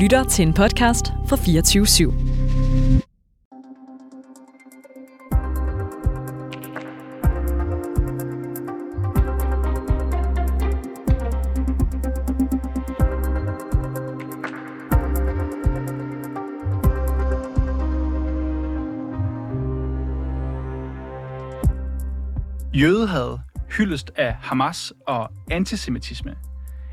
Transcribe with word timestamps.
lytter 0.00 0.24
til 0.24 0.46
en 0.46 0.54
podcast 0.54 1.06
fra 1.28 1.36
24 1.36 1.84
/7. 1.84 2.12
Jødehad, 22.74 23.38
hyldest 23.76 24.10
af 24.16 24.34
Hamas 24.34 24.92
og 25.06 25.30
antisemitisme. 25.50 26.34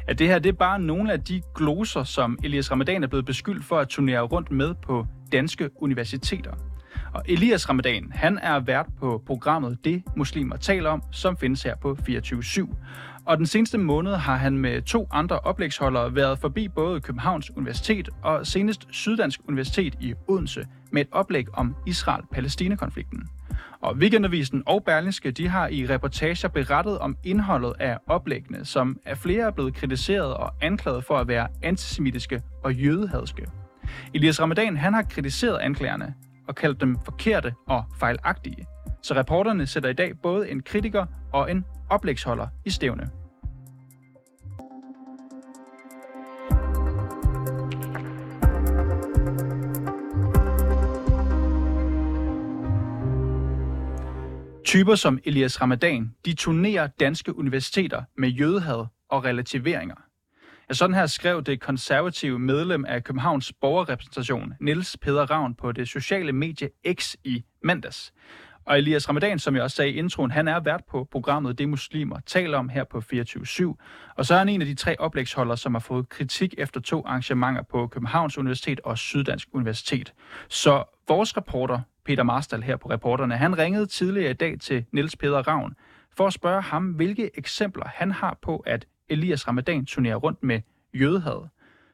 At 0.08 0.20
det 0.20 0.28
her 0.28 0.40
det 0.40 0.50
er 0.50 0.54
bare 0.54 0.80
nogle 0.80 1.12
af 1.14 1.24
de 1.24 1.42
gloser, 1.56 2.04
som 2.04 2.40
Elias 2.44 2.72
Ramadan 2.72 3.04
er 3.04 3.08
blevet 3.08 3.26
beskyldt 3.26 3.66
for 3.66 3.80
at 3.80 3.88
turnere 3.88 4.22
rundt 4.22 4.52
med 4.52 4.74
på 4.74 5.06
danske 5.32 5.70
universiteter. 5.76 6.52
Og 7.14 7.24
Elias 7.26 7.70
Ramadan, 7.70 8.12
han 8.12 8.40
er 8.42 8.60
vært 8.60 8.86
på 9.00 9.24
programmet 9.26 9.78
Det 9.86 10.04
Muslimer 10.16 10.58
taler 10.58 10.90
om, 10.90 11.04
som 11.12 11.38
findes 11.38 11.64
her 11.64 11.76
på 11.76 11.98
24-7. 12.10 12.76
Og 13.26 13.38
den 13.38 13.46
seneste 13.46 13.78
måned 13.78 14.14
har 14.14 14.36
han 14.36 14.58
med 14.58 14.82
to 14.82 15.08
andre 15.12 15.40
oplægsholdere 15.40 16.16
været 16.16 16.40
forbi 16.40 16.68
både 16.68 17.02
Københavns 17.02 17.52
Universitet 17.58 18.10
og 18.24 18.48
senest 18.48 18.88
Syddansk 18.92 19.40
Universitet 19.48 19.96
i 20.00 20.14
Odense 20.28 20.66
med 20.92 21.02
et 21.02 21.08
oplæg 21.12 21.46
om 21.54 21.76
Israel-Palæstina-konflikten. 21.86 23.30
Og 23.82 23.96
Weekendavisen 23.96 24.64
og 24.66 24.84
Berlingske 24.84 25.32
de 25.32 25.48
har 25.48 25.68
i 25.68 25.86
reportager 25.86 26.48
berettet 26.48 27.00
om 27.00 27.18
indholdet 27.24 27.74
af 27.80 27.98
oplæggene, 28.08 28.66
som 28.66 28.98
af 29.06 29.18
flere 29.18 29.46
er 29.48 29.52
blevet 29.52 29.74
kritiseret 29.74 30.34
og 30.34 30.54
anklaget 30.62 31.04
for 31.04 31.18
at 31.18 31.28
være 31.28 31.48
antisemitiske 31.64 32.42
og 32.64 32.74
jødehadske. 32.74 33.48
Elias 34.14 34.42
Ramadan 34.42 34.78
han 34.78 34.94
har 34.94 35.04
kritiseret 35.04 35.58
anklagerne 35.58 36.14
og 36.48 36.56
kaldt 36.56 36.82
dem 36.82 36.98
forkerte 37.06 37.54
og 37.68 37.84
fejlagtige. 38.00 38.66
Så 39.04 39.16
reporterne 39.16 39.68
sætter 39.68 39.90
i 39.90 39.94
dag 39.94 40.14
både 40.24 40.50
en 40.50 40.62
kritiker 40.62 41.06
og 41.34 41.52
en 41.52 41.66
oplægsholder 41.90 42.48
i 42.66 42.70
stævne. 42.70 43.10
Typer 54.68 54.96
som 54.96 55.20
Elias 55.24 55.62
Ramadan, 55.62 56.16
de 56.26 56.34
turnerer 56.34 56.88
danske 56.88 57.38
universiteter 57.38 58.04
med 58.18 58.30
jødehad 58.30 58.86
og 59.10 59.26
relativeringer. 59.26 59.96
Ja, 60.70 60.74
sådan 60.74 60.96
her 60.96 61.06
skrev 61.06 61.44
det 61.44 61.62
konservative 61.62 62.40
medlem 62.40 62.86
af 62.86 63.04
Københavns 63.04 63.54
borgerrepræsentation, 63.62 64.54
Niels 64.62 64.98
Peder 65.02 65.32
Ravn, 65.32 65.56
på 65.56 65.72
det 65.72 65.88
sociale 65.88 66.32
medie 66.32 66.70
X 66.94 67.16
i 67.24 67.46
mandags. 67.64 68.14
Og 68.66 68.78
Elias 68.78 69.10
Ramadan, 69.10 69.40
som 69.40 69.56
jeg 69.56 69.64
også 69.64 69.76
sagde 69.76 69.92
i 69.92 69.96
introen, 69.96 70.32
han 70.32 70.48
er 70.48 70.60
vært 70.60 70.82
på 70.90 71.08
programmet 71.12 71.58
Det 71.58 71.70
Muslimer 71.70 72.20
taler 72.26 72.58
om 72.58 72.70
her 72.70 72.84
på 72.84 72.98
24-7. 72.98 74.14
Og 74.18 74.26
så 74.26 74.34
er 74.34 74.38
han 74.38 74.50
en 74.50 74.62
af 74.62 74.68
de 74.68 74.76
tre 74.76 75.00
oplægsholdere, 75.00 75.58
som 75.58 75.76
har 75.76 75.80
fået 75.80 76.10
kritik 76.10 76.56
efter 76.58 76.82
to 76.82 77.04
arrangementer 77.06 77.62
på 77.62 77.88
Københavns 77.88 78.38
Universitet 78.38 78.80
og 78.80 78.98
Syddansk 78.98 79.48
Universitet. 79.54 80.14
Så 80.50 80.84
vores 81.08 81.38
reporter, 81.38 81.82
Peter 82.08 82.24
Marstal 82.24 82.64
her 82.64 82.78
på 82.78 82.90
reporterne, 82.90 83.38
han 83.38 83.58
ringede 83.58 83.86
tidligere 83.86 84.32
i 84.32 84.34
dag 84.34 84.60
til 84.60 84.86
Niels 84.92 85.16
Peder 85.16 85.48
Ravn 85.48 85.74
for 86.18 86.28
at 86.28 86.34
spørge 86.34 86.62
ham, 86.62 86.86
hvilke 86.86 87.30
eksempler 87.38 87.86
han 87.88 88.12
har 88.12 88.38
på, 88.42 88.58
at 88.58 88.88
Elias 89.10 89.48
Ramadan 89.48 89.86
turnerer 89.86 90.16
rundt 90.16 90.44
med 90.44 90.62
jødehad. 90.94 91.48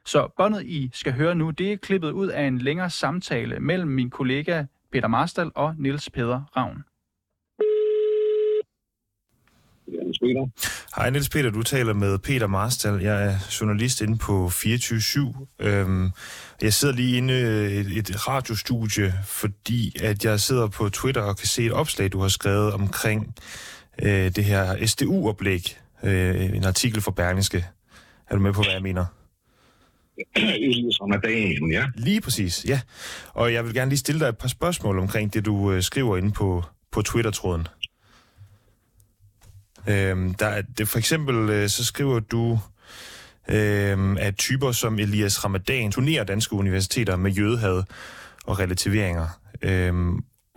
Så 0.04 0.28
båndet, 0.36 0.62
I 0.62 0.90
skal 0.92 1.12
høre 1.12 1.34
nu, 1.34 1.50
det 1.50 1.72
er 1.72 1.76
klippet 1.76 2.10
ud 2.10 2.28
af 2.28 2.42
en 2.42 2.58
længere 2.58 2.90
samtale 2.90 3.60
mellem 3.60 3.90
min 3.90 4.10
kollega 4.10 4.64
Peter 4.92 5.08
Marstal 5.08 5.50
og 5.54 5.74
Niels 5.78 6.10
Peder 6.10 6.42
Ravn. 6.56 6.84
Peter. 10.20 10.48
Hej 10.96 11.10
Niels 11.10 11.28
Peter, 11.28 11.50
du 11.50 11.62
taler 11.62 11.92
med 11.92 12.18
Peter 12.18 12.46
Marstal. 12.46 13.02
Jeg 13.02 13.26
er 13.26 13.34
journalist 13.60 14.00
inde 14.00 14.18
på 14.18 14.46
24-7. 14.46 15.46
Øhm, 15.60 16.10
jeg 16.62 16.72
sidder 16.72 16.94
lige 16.94 17.16
inde 17.16 17.34
i 17.94 17.98
et 17.98 18.28
radiostudie, 18.28 19.14
fordi 19.24 19.96
at 20.02 20.24
jeg 20.24 20.40
sidder 20.40 20.68
på 20.68 20.88
Twitter 20.88 21.22
og 21.22 21.36
kan 21.36 21.46
se 21.46 21.66
et 21.66 21.72
opslag, 21.72 22.12
du 22.12 22.20
har 22.20 22.28
skrevet 22.28 22.72
omkring 22.72 23.34
øh, 24.02 24.30
det 24.36 24.44
her 24.44 24.86
SDU-oplæg. 24.86 25.78
Øh, 26.02 26.56
en 26.56 26.64
artikel 26.64 27.00
fra 27.00 27.10
Berlingske. 27.10 27.66
Er 28.30 28.34
du 28.34 28.42
med 28.42 28.52
på, 28.52 28.62
hvad 28.62 28.72
jeg 28.72 28.82
mener? 28.82 29.06
Ramadan, 31.02 31.70
ja. 31.72 31.86
Lige 31.94 32.20
præcis, 32.20 32.64
ja. 32.68 32.80
Og 33.28 33.52
jeg 33.52 33.64
vil 33.64 33.74
gerne 33.74 33.88
lige 33.88 33.98
stille 33.98 34.20
dig 34.20 34.28
et 34.28 34.38
par 34.38 34.48
spørgsmål 34.48 34.98
omkring 34.98 35.34
det, 35.34 35.44
du 35.44 35.72
øh, 35.72 35.82
skriver 35.82 36.16
inde 36.16 36.30
på, 36.32 36.64
på 36.92 37.02
Twitter-tråden. 37.02 37.66
Øhm, 39.88 40.34
der 40.34 40.46
er, 40.46 40.62
det, 40.78 40.88
for 40.88 40.98
eksempel 40.98 41.50
øh, 41.50 41.68
så 41.68 41.84
skriver 41.84 42.20
du, 42.20 42.58
øh, 43.48 44.16
at 44.18 44.36
typer 44.36 44.72
som 44.72 44.98
Elias 44.98 45.44
Ramadan 45.44 45.92
turnerer 45.92 46.24
danske 46.24 46.54
universiteter 46.54 47.16
med 47.16 47.30
jødehad 47.30 47.82
og 48.44 48.58
relativeringer. 48.58 49.26
Øh, 49.62 49.94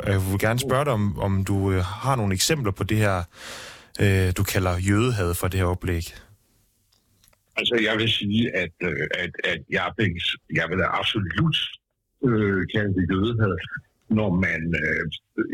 jeg 0.05 0.31
vil 0.31 0.39
gerne 0.39 0.59
spørge 0.59 0.85
dig, 0.85 0.93
om, 0.93 1.19
om 1.19 1.43
du 1.43 1.71
øh, 1.71 1.83
har 1.83 2.15
nogle 2.15 2.33
eksempler 2.33 2.71
på 2.71 2.83
det 2.83 2.97
her, 2.97 3.23
øh, 4.01 4.33
du 4.37 4.43
kalder 4.43 4.77
jødehad 4.77 5.33
for 5.33 5.47
det 5.47 5.59
her 5.59 5.67
oplæg. 5.67 6.03
Altså, 7.57 7.79
jeg 7.81 7.97
vil 7.97 8.09
sige, 8.09 8.55
at, 8.55 8.71
øh, 8.81 9.07
at, 9.23 9.31
at 9.43 9.59
jeg, 9.69 9.93
vil, 9.97 10.11
jeg 10.55 10.65
vil 10.69 10.81
absolut 10.99 11.57
øh, 12.27 12.67
kalde 12.75 12.93
det 12.97 13.05
jødehad, 13.11 13.57
når 14.09 14.29
man, 14.45 14.61
øh, 14.83 15.03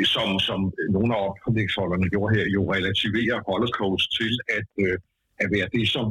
som, 0.06 0.40
som 0.40 0.74
nogle 0.90 1.16
af 1.16 1.20
oplægsholderne 1.30 2.10
gjorde 2.10 2.36
her, 2.36 2.46
jo 2.58 2.74
relativerer 2.74 3.38
holocaust 3.52 4.08
til 4.20 4.34
at, 4.58 4.68
øh, 4.86 4.98
at 5.44 5.48
være 5.56 5.70
det, 5.78 5.86
som 5.96 6.06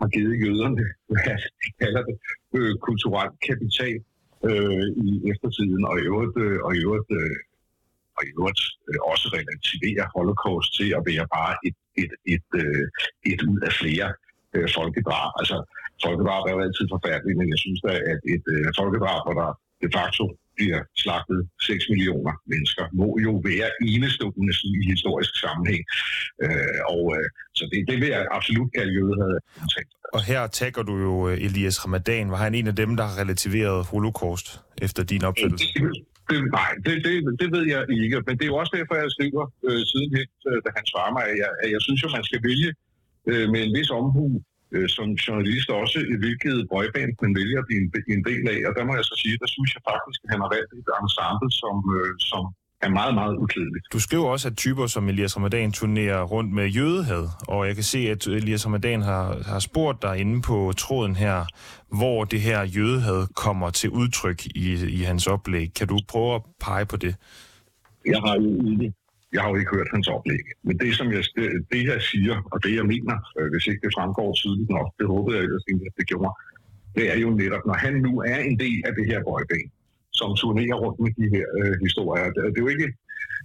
har 0.00 0.08
givet 0.08 0.40
jøderne, 0.44 0.84
hvad 1.12 1.36
de 1.62 1.70
kalder 1.82 2.02
det, 2.08 2.16
øh, 2.58 2.74
kulturel 2.88 3.30
kapital 3.48 3.98
øh, 4.48 4.86
i 5.06 5.08
eftertiden, 5.30 5.82
og 5.90 5.94
i 6.00 6.02
øvrigt, 6.10 6.36
øh, 6.44 6.58
og 6.66 6.70
i 6.76 6.80
øvrigt, 6.86 7.10
øh, 7.18 7.36
og 8.16 8.22
i 8.28 8.30
øvrigt 8.38 8.62
øh, 8.88 8.98
også 9.12 9.26
relativere 9.38 10.04
holocaust 10.16 10.68
til 10.78 10.88
at 10.98 11.02
være 11.10 11.26
bare 11.36 11.54
et, 11.68 11.76
et, 12.02 12.12
et, 12.34 12.48
øh, 12.62 12.86
et 13.32 13.40
ud 13.50 13.60
af 13.68 13.72
flere 13.82 14.08
øh, 14.54 14.68
folkedrab. 14.78 15.30
Altså, 15.40 15.56
folkedrab 16.04 16.42
er 16.44 16.52
jo 16.56 16.60
altid 16.66 16.86
forfærdeligt, 16.94 17.38
men 17.40 17.48
jeg 17.52 17.60
synes 17.64 17.80
da, 17.86 17.92
at 18.12 18.20
et 18.34 18.46
øh, 18.54 18.66
folkedrab, 18.80 19.20
hvor 19.24 19.36
der 19.40 19.48
de 19.82 19.88
facto 19.98 20.24
bliver 20.58 20.80
slagtet 21.02 21.40
6 21.62 21.88
millioner 21.92 22.34
mennesker, 22.52 22.84
må 23.00 23.08
jo 23.26 23.32
være 23.50 23.68
enestående 23.92 24.54
i 24.64 24.72
historisk 24.92 25.32
sammenhæng. 25.44 25.82
Øh, 26.44 26.78
og 26.94 27.02
øh, 27.16 27.26
så 27.58 27.64
det, 27.72 27.78
det 27.90 27.96
vil 28.02 28.08
jeg 28.16 28.22
absolut 28.38 28.70
kalde 28.76 28.92
jødehad. 28.98 29.32
Og 30.16 30.20
her 30.30 30.42
tagger 30.60 30.82
du 30.90 30.94
jo 31.06 31.14
øh, 31.28 31.46
Elias 31.46 31.76
Ramadan. 31.84 32.30
Var 32.30 32.40
han 32.44 32.54
en 32.54 32.66
af 32.72 32.76
dem, 32.82 32.90
der 32.98 33.04
har 33.08 33.16
relativeret 33.22 33.86
holocaust 33.86 34.46
efter 34.86 35.02
din 35.12 35.22
opfattelse? 35.30 35.66
Det, 35.74 35.82
det, 36.30 36.38
nej, 36.60 36.70
det, 36.84 36.94
det, 37.06 37.14
det 37.40 37.48
ved 37.56 37.64
jeg 37.74 37.80
ikke. 38.02 38.16
Men 38.26 38.34
det 38.38 38.44
er 38.44 38.52
jo 38.52 38.58
også 38.62 38.74
derfor, 38.78 38.94
jeg 38.94 39.10
skriver 39.16 39.44
øh, 39.68 39.80
sidenhen, 39.90 40.28
øh, 40.48 40.58
da 40.64 40.68
han 40.78 40.84
svarer 40.92 41.12
mig, 41.16 41.24
at 41.32 41.36
jeg, 41.42 41.50
at 41.62 41.68
jeg 41.74 41.80
synes 41.86 42.00
jo, 42.04 42.08
man 42.18 42.24
skal 42.28 42.40
vælge 42.48 42.70
øh, 43.30 43.46
med 43.52 43.60
en 43.66 43.72
vis 43.78 43.90
omhu 44.00 44.24
øh, 44.74 44.88
som 44.96 45.06
journalist 45.24 45.68
også, 45.82 45.98
hvilket 46.22 46.56
boyband 46.72 47.12
man 47.22 47.32
vælger 47.40 47.58
at 47.62 47.66
blive 47.68 47.80
en, 47.84 47.90
en 48.14 48.22
del 48.30 48.42
af. 48.54 48.58
Og 48.68 48.72
der 48.76 48.84
må 48.86 48.92
jeg 48.98 49.04
så 49.10 49.14
sige, 49.22 49.36
der 49.42 49.50
synes 49.56 49.70
jeg 49.76 49.82
faktisk, 49.92 50.18
at 50.24 50.30
han 50.32 50.40
har 50.44 50.50
valgt 50.56 50.70
et 50.80 50.88
ensemble, 51.02 51.50
som, 51.60 51.76
øh, 51.98 52.12
som 52.30 52.42
er 52.86 52.88
meget, 52.88 53.14
meget 53.14 53.36
uklædeligt. 53.36 53.84
Du 53.92 54.00
skriver 54.00 54.26
også, 54.34 54.48
at 54.48 54.56
typer 54.56 54.86
som 54.86 55.08
Elias 55.08 55.36
Ramadan 55.36 55.72
turnerer 55.72 56.22
rundt 56.22 56.52
med 56.52 56.66
jødehad, 56.66 57.28
og 57.48 57.66
jeg 57.66 57.74
kan 57.74 57.84
se, 57.84 57.98
at 57.98 58.26
Elias 58.26 58.66
Ramadan 58.66 59.02
har, 59.02 59.42
har 59.46 59.58
spurgt 59.58 60.02
dig 60.02 60.18
inde 60.18 60.42
på 60.42 60.72
tråden 60.76 61.16
her, 61.16 61.44
hvor 61.96 62.24
det 62.24 62.40
her 62.40 62.62
jødehad 62.62 63.26
kommer 63.34 63.70
til 63.70 63.90
udtryk 63.90 64.46
i, 64.46 64.86
i 64.88 65.02
hans 65.02 65.26
oplæg. 65.26 65.74
Kan 65.74 65.88
du 65.88 65.98
prøve 66.08 66.34
at 66.34 66.42
pege 66.60 66.86
på 66.86 66.96
det? 66.96 67.14
Jeg 68.06 68.20
har 68.20 68.34
jo 68.34 68.70
ikke 68.70 68.92
jeg 69.32 69.40
har 69.42 69.48
jo 69.52 69.56
ikke 69.60 69.74
hørt 69.76 69.94
hans 69.94 70.08
oplæg. 70.16 70.44
Men 70.66 70.74
det, 70.82 70.90
som 70.98 71.06
jeg, 71.14 71.22
det, 71.36 71.46
det 71.72 71.82
jeg 71.92 72.00
siger, 72.12 72.36
og 72.52 72.58
det 72.64 72.72
jeg 72.78 72.86
mener, 72.94 73.16
øh, 73.38 73.48
hvis 73.52 73.66
ikke 73.70 73.82
det 73.86 73.92
fremgår 73.96 74.32
tydeligt 74.32 74.70
nok, 74.78 74.88
det 74.98 75.06
håber 75.06 75.30
jeg 75.34 75.42
ellers 75.46 75.66
ikke, 75.72 75.84
at 75.90 75.94
det 75.98 76.06
gjorde, 76.12 76.32
det 76.96 77.04
er 77.12 77.18
jo 77.24 77.30
netop, 77.42 77.64
når 77.66 77.76
han 77.84 77.94
nu 78.06 78.12
er 78.32 78.38
en 78.50 78.58
del 78.64 78.80
af 78.88 78.92
det 78.98 79.06
her 79.10 79.20
boyband, 79.28 79.68
som 80.20 80.30
turnerer 80.40 80.76
rundt 80.84 81.00
med 81.04 81.12
de 81.20 81.26
her 81.36 81.46
øh, 81.60 81.74
historier. 81.86 82.24
Det, 82.34 82.40
det 82.52 82.58
er 82.60 82.66
jo 82.66 82.72
ikke, 82.76 82.88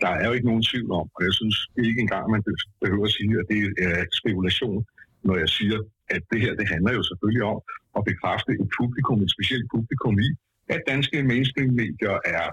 der 0.04 0.12
er 0.20 0.26
jo 0.28 0.34
ikke 0.36 0.50
nogen 0.52 0.64
tvivl 0.70 0.92
om, 1.02 1.06
og 1.16 1.22
jeg 1.28 1.34
synes 1.40 1.58
ikke 1.88 2.02
engang, 2.06 2.26
man 2.36 2.44
behøver 2.84 3.06
at 3.10 3.16
sige, 3.18 3.34
at 3.42 3.46
det 3.52 3.60
er 3.88 4.06
spekulation, 4.22 4.86
når 5.28 5.36
jeg 5.44 5.50
siger, 5.58 5.80
at 6.16 6.22
det 6.32 6.40
her, 6.42 6.54
det 6.60 6.68
handler 6.74 6.94
jo 6.98 7.04
selvfølgelig 7.10 7.44
om 7.54 7.60
at 7.98 8.04
bekræfte 8.10 8.52
et 8.64 8.70
publikum, 8.80 9.18
et 9.22 9.32
specielt 9.36 9.68
publikum 9.76 10.16
i, 10.28 10.30
at 10.74 10.82
danske 10.88 11.18
mainstream-medier 11.24 12.16
er 12.36 12.46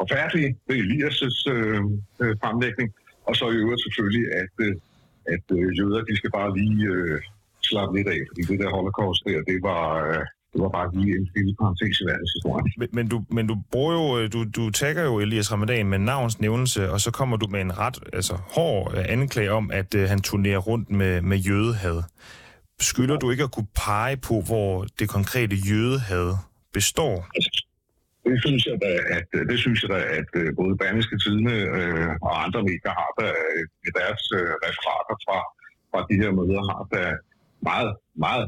forfærdelige 0.00 0.50
ved 0.68 0.76
Elias' 0.84 1.40
øh, 1.54 1.80
øh, 2.22 2.34
fremlægning, 2.42 2.88
og 3.28 3.36
så 3.36 3.44
i 3.50 3.56
øvrigt 3.62 3.82
selvfølgelig, 3.84 4.24
at, 4.42 4.54
øh, 4.66 4.74
at 5.34 5.44
øh, 5.58 5.68
jøder, 5.78 6.00
de 6.10 6.16
skal 6.16 6.30
bare 6.38 6.50
lige 6.58 6.84
øh, 6.94 7.20
slappe 7.68 7.96
lidt 7.96 8.08
af, 8.08 8.20
fordi 8.28 8.42
det 8.50 8.58
der 8.62 8.70
holocaust 8.78 9.20
der, 9.26 9.40
det 9.50 9.58
var, 9.62 9.84
øh, 10.08 10.24
Det 10.54 10.62
var 10.62 10.68
bare 10.68 10.90
lige 10.94 11.16
en 11.18 11.26
lille 11.36 11.54
parentes 11.60 12.00
i 12.00 12.04
verdenshistorien. 12.10 12.66
Men, 12.78 12.88
men, 12.92 13.08
du, 13.08 13.24
men 13.36 13.46
du 13.46 13.56
bruger 13.72 13.92
jo, 14.00 14.26
du, 14.34 14.44
du 14.56 14.70
tagger 14.70 15.02
jo 15.04 15.18
Elias 15.18 15.52
Ramadan 15.52 15.86
med 15.86 15.98
navnsnævnelse, 15.98 16.90
og 16.90 17.00
så 17.00 17.10
kommer 17.10 17.36
du 17.36 17.46
med 17.54 17.60
en 17.60 17.78
ret 17.78 17.98
altså, 18.12 18.34
hård 18.56 18.94
øh, 18.96 19.04
anklage 19.08 19.52
om, 19.52 19.70
at 19.70 19.94
uh, 19.94 20.00
han 20.02 20.20
turnerer 20.20 20.58
rundt 20.58 20.90
med, 20.90 21.22
med 21.22 21.38
jødehad. 21.38 22.02
Skylder 22.80 23.16
du 23.16 23.30
ikke 23.30 23.42
at 23.42 23.52
kunne 23.52 23.70
pege 23.86 24.16
på, 24.16 24.34
hvor 24.40 24.86
det 24.98 25.08
konkrete 25.08 25.56
jødehad 25.70 26.34
består? 26.72 27.16
Altså, 27.34 27.50
det 28.26 28.36
synes 28.44 28.62
jeg 28.70 28.76
da, 28.86 28.92
at, 29.16 29.28
det 29.50 29.58
synes 29.64 29.78
jeg 29.82 29.90
da, 29.96 30.00
at 30.18 30.30
øh, 30.40 30.48
både 30.60 30.72
Berlingske 30.80 31.18
Tidene 31.22 31.56
øh, 31.78 32.12
og 32.26 32.32
andre 32.44 32.60
medier 32.68 32.94
har 33.00 33.10
da 33.20 33.28
i 33.88 33.90
deres 33.98 34.22
øh, 34.38 34.52
referater 34.66 35.16
fra, 35.24 35.38
fra 35.90 36.00
de 36.08 36.14
her 36.22 36.30
møder, 36.38 36.62
har 36.70 36.82
da 36.94 37.02
meget, 37.70 37.92
meget 38.26 38.46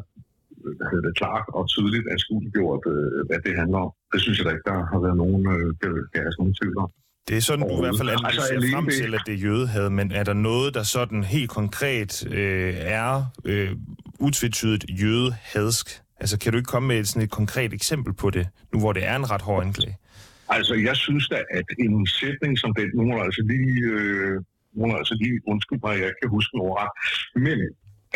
hvad 0.79 1.03
det, 1.07 1.13
klart 1.21 1.47
og 1.57 1.63
tydeligt 1.75 2.07
anskueliggjort, 2.15 2.83
øh, 2.95 3.27
hvad 3.29 3.39
det 3.47 3.53
handler 3.61 3.79
om. 3.87 3.91
Det 4.13 4.21
synes 4.23 4.37
jeg 4.39 4.45
da 4.47 4.51
ikke, 4.57 4.67
der 4.71 4.79
har 4.93 5.01
været 5.07 5.17
nogen, 5.25 5.43
øh, 5.55 5.97
gas, 6.15 6.35
nogen 6.39 6.55
tvivl 6.61 6.79
om. 6.85 6.91
Det 7.29 7.37
er 7.37 7.41
sådan, 7.41 7.69
du 7.69 7.77
i 7.77 7.81
hvert 7.81 7.99
fald 8.01 8.09
analyserer 8.09 8.57
altså, 8.57 8.73
frem 8.75 8.87
til, 9.01 9.15
at 9.15 9.23
det 9.27 9.35
er 9.35 9.39
jødehad, 9.39 9.91
men 9.91 10.13
er 10.13 10.25
der 10.25 10.33
noget, 10.33 10.75
der 10.75 10.83
sådan 10.83 11.25
helt 11.25 11.51
konkret 11.51 12.27
øh, 12.27 12.75
er 12.79 13.25
øh, 13.45 13.71
utvetydigt 14.21 14.85
jødehadsk? 15.03 16.03
Altså, 16.21 16.39
kan 16.39 16.53
du 16.53 16.59
ikke 16.59 16.73
komme 16.75 16.89
med 16.89 16.99
et, 16.99 17.09
sådan 17.09 17.23
et 17.23 17.31
konkret 17.31 17.73
eksempel 17.73 18.13
på 18.15 18.31
det, 18.31 18.49
nu 18.73 18.79
hvor 18.79 18.93
det 18.93 19.05
er 19.05 19.17
en 19.17 19.31
ret 19.31 19.43
hård 19.43 19.65
anklage? 19.67 19.97
Altså, 20.49 20.75
jeg 20.75 20.97
synes 20.97 21.29
da, 21.29 21.39
at 21.51 21.65
en 21.79 22.07
sætning 22.07 22.59
som 22.59 22.75
den, 22.75 22.89
nu 22.95 23.03
må 23.11 23.17
altså 23.23 23.43
lige, 23.43 23.81
øh, 23.93 24.35
nu 24.73 24.87
må 24.87 24.97
altså 24.97 25.15
lige 25.21 25.41
undskyld 25.47 25.81
mig, 25.83 25.95
jeg 26.01 26.13
kan 26.21 26.29
huske 26.31 26.57
noget 26.57 26.75
ret, 26.81 26.93
men 27.47 27.59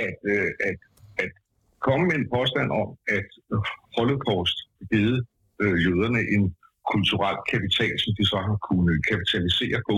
at, 0.07 0.19
øh, 0.33 0.51
at, 0.69 0.79
at 1.23 1.31
komme 1.87 2.07
med 2.07 2.17
en 2.17 2.29
påstand 2.35 2.71
om, 2.83 2.89
at 3.17 3.29
Holocaust 3.97 4.57
givet 4.91 5.27
øh, 5.63 5.77
jøderne 5.87 6.21
en 6.37 6.45
kulturel 6.93 7.39
kapital, 7.53 7.95
som 8.03 8.13
de 8.19 8.25
så 8.33 8.39
har 8.49 8.59
kunnet 8.69 8.97
kapitalisere 9.11 9.81
på 9.91 9.97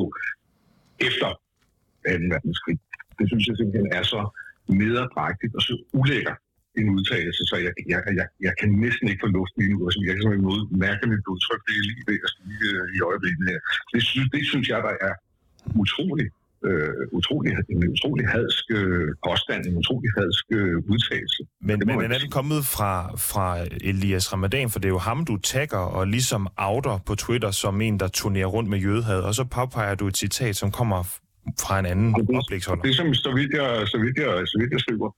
efter 1.09 1.29
2. 1.31 2.11
verdenskrig. 2.33 2.79
Det 3.19 3.25
synes 3.31 3.45
jeg 3.49 3.57
simpelthen 3.57 3.93
er 3.99 4.05
så 4.15 4.21
nederdrægtigt 4.69 5.53
og 5.57 5.63
så 5.63 5.75
ulækkert 5.93 6.39
en 6.81 6.89
udtalelse, 6.97 7.43
så 7.51 7.57
jeg, 7.67 7.73
jeg, 7.93 8.01
jeg, 8.19 8.27
jeg 8.47 8.55
kan 8.61 8.71
næsten 8.85 9.07
ikke 9.11 9.23
få 9.25 9.31
luft 9.39 9.55
lige 9.61 9.71
nu. 9.73 9.79
Altså, 9.87 9.99
jeg 10.07 10.13
kan 10.15 10.23
simpelthen 10.23 10.79
mærke 10.87 11.03
mit 11.13 11.23
blodtryk, 11.25 11.61
det 11.67 11.75
er 11.81 11.85
lige 11.91 12.05
ved 12.11 12.19
at 12.27 12.31
stige 12.35 12.69
øh, 12.73 12.97
i 12.97 12.99
øjeblikket 13.11 13.45
her. 13.51 13.61
Det 13.93 14.01
synes, 14.11 14.29
det 14.35 14.43
synes 14.51 14.67
jeg, 14.73 14.81
der 14.89 14.95
er 15.09 15.15
utrolig, 15.83 16.27
øh, 16.67 16.93
utrolig, 17.19 17.49
en 17.75 17.89
utrolig 17.97 18.25
hadsk 18.35 18.65
øh, 18.79 19.09
påstand, 19.27 19.61
en 19.71 19.77
utrolig 19.83 20.11
hadsk 20.19 20.45
øh, 20.59 20.77
udtalelse. 20.93 21.41
Men, 21.69 21.77
men 21.87 22.13
er 22.17 22.19
den 22.25 22.31
kommet 22.39 22.61
fra, 22.77 22.93
fra 23.29 23.47
Elias 23.91 24.33
Ramadan, 24.33 24.71
for 24.71 24.79
det 24.79 24.89
er 24.89 24.95
jo 24.99 25.03
ham, 25.11 25.25
du 25.25 25.37
tagger 25.37 25.83
og 25.99 26.07
ligesom 26.07 26.43
outer 26.69 26.97
på 27.07 27.15
Twitter 27.15 27.51
som 27.51 27.81
en, 27.81 28.01
der 28.01 28.09
turnerer 28.09 28.47
rundt 28.47 28.69
med 28.71 28.79
jødehad, 28.79 29.21
og 29.29 29.35
så 29.35 29.45
påpeger 29.45 29.95
du 29.95 30.07
et 30.07 30.17
citat, 30.17 30.57
som 30.57 30.71
kommer 30.71 31.01
fra 31.61 31.79
en 31.79 31.87
anden 31.87 32.15
oplægsholder. 32.39 32.83
Det 32.83 32.91
er 32.91 32.95
som, 32.95 33.15
så 33.15 33.33
vidt 33.39 33.53
jeg, 33.61 33.89
så 33.93 33.99
vidt 34.05 34.17
jeg, 34.19 34.33
så 34.47 34.57
vidt 34.61 34.73
jeg 34.73 34.81
skriver, 34.81 35.11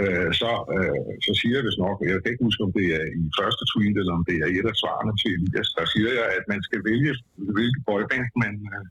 øh, 0.00 0.28
så, 0.40 0.50
øh, 0.76 1.00
så 1.26 1.32
siger 1.40 1.54
jeg 1.56 1.64
vist 1.66 1.80
nok, 1.86 1.96
jeg 2.10 2.18
kan 2.22 2.32
ikke 2.32 2.46
huske, 2.48 2.66
om 2.66 2.72
det 2.78 2.86
er 2.98 3.04
i 3.22 3.24
første 3.40 3.64
tweet, 3.70 3.96
eller 4.00 4.14
om 4.18 4.24
det 4.28 4.36
er 4.44 4.48
et 4.58 4.66
af 4.72 4.76
svarene 4.82 5.14
til 5.20 5.30
Elias, 5.36 5.70
der 5.78 5.84
siger 5.94 6.10
jeg, 6.18 6.26
at 6.38 6.44
man 6.52 6.60
skal 6.68 6.80
vælge, 6.90 7.12
hvilke 7.56 7.80
boyband 7.88 8.28
man, 8.42 8.54
øh, 8.74 8.84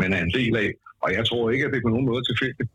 man 0.00 0.10
er 0.16 0.22
en 0.26 0.34
del 0.38 0.54
af. 0.64 0.70
Og 1.04 1.08
jeg 1.16 1.24
tror 1.26 1.50
ikke, 1.52 1.64
at 1.64 1.70
det 1.72 1.78
er 1.78 1.86
på 1.86 1.94
nogen 1.94 2.10
måde 2.12 2.24
tilfældigt, 2.30 2.70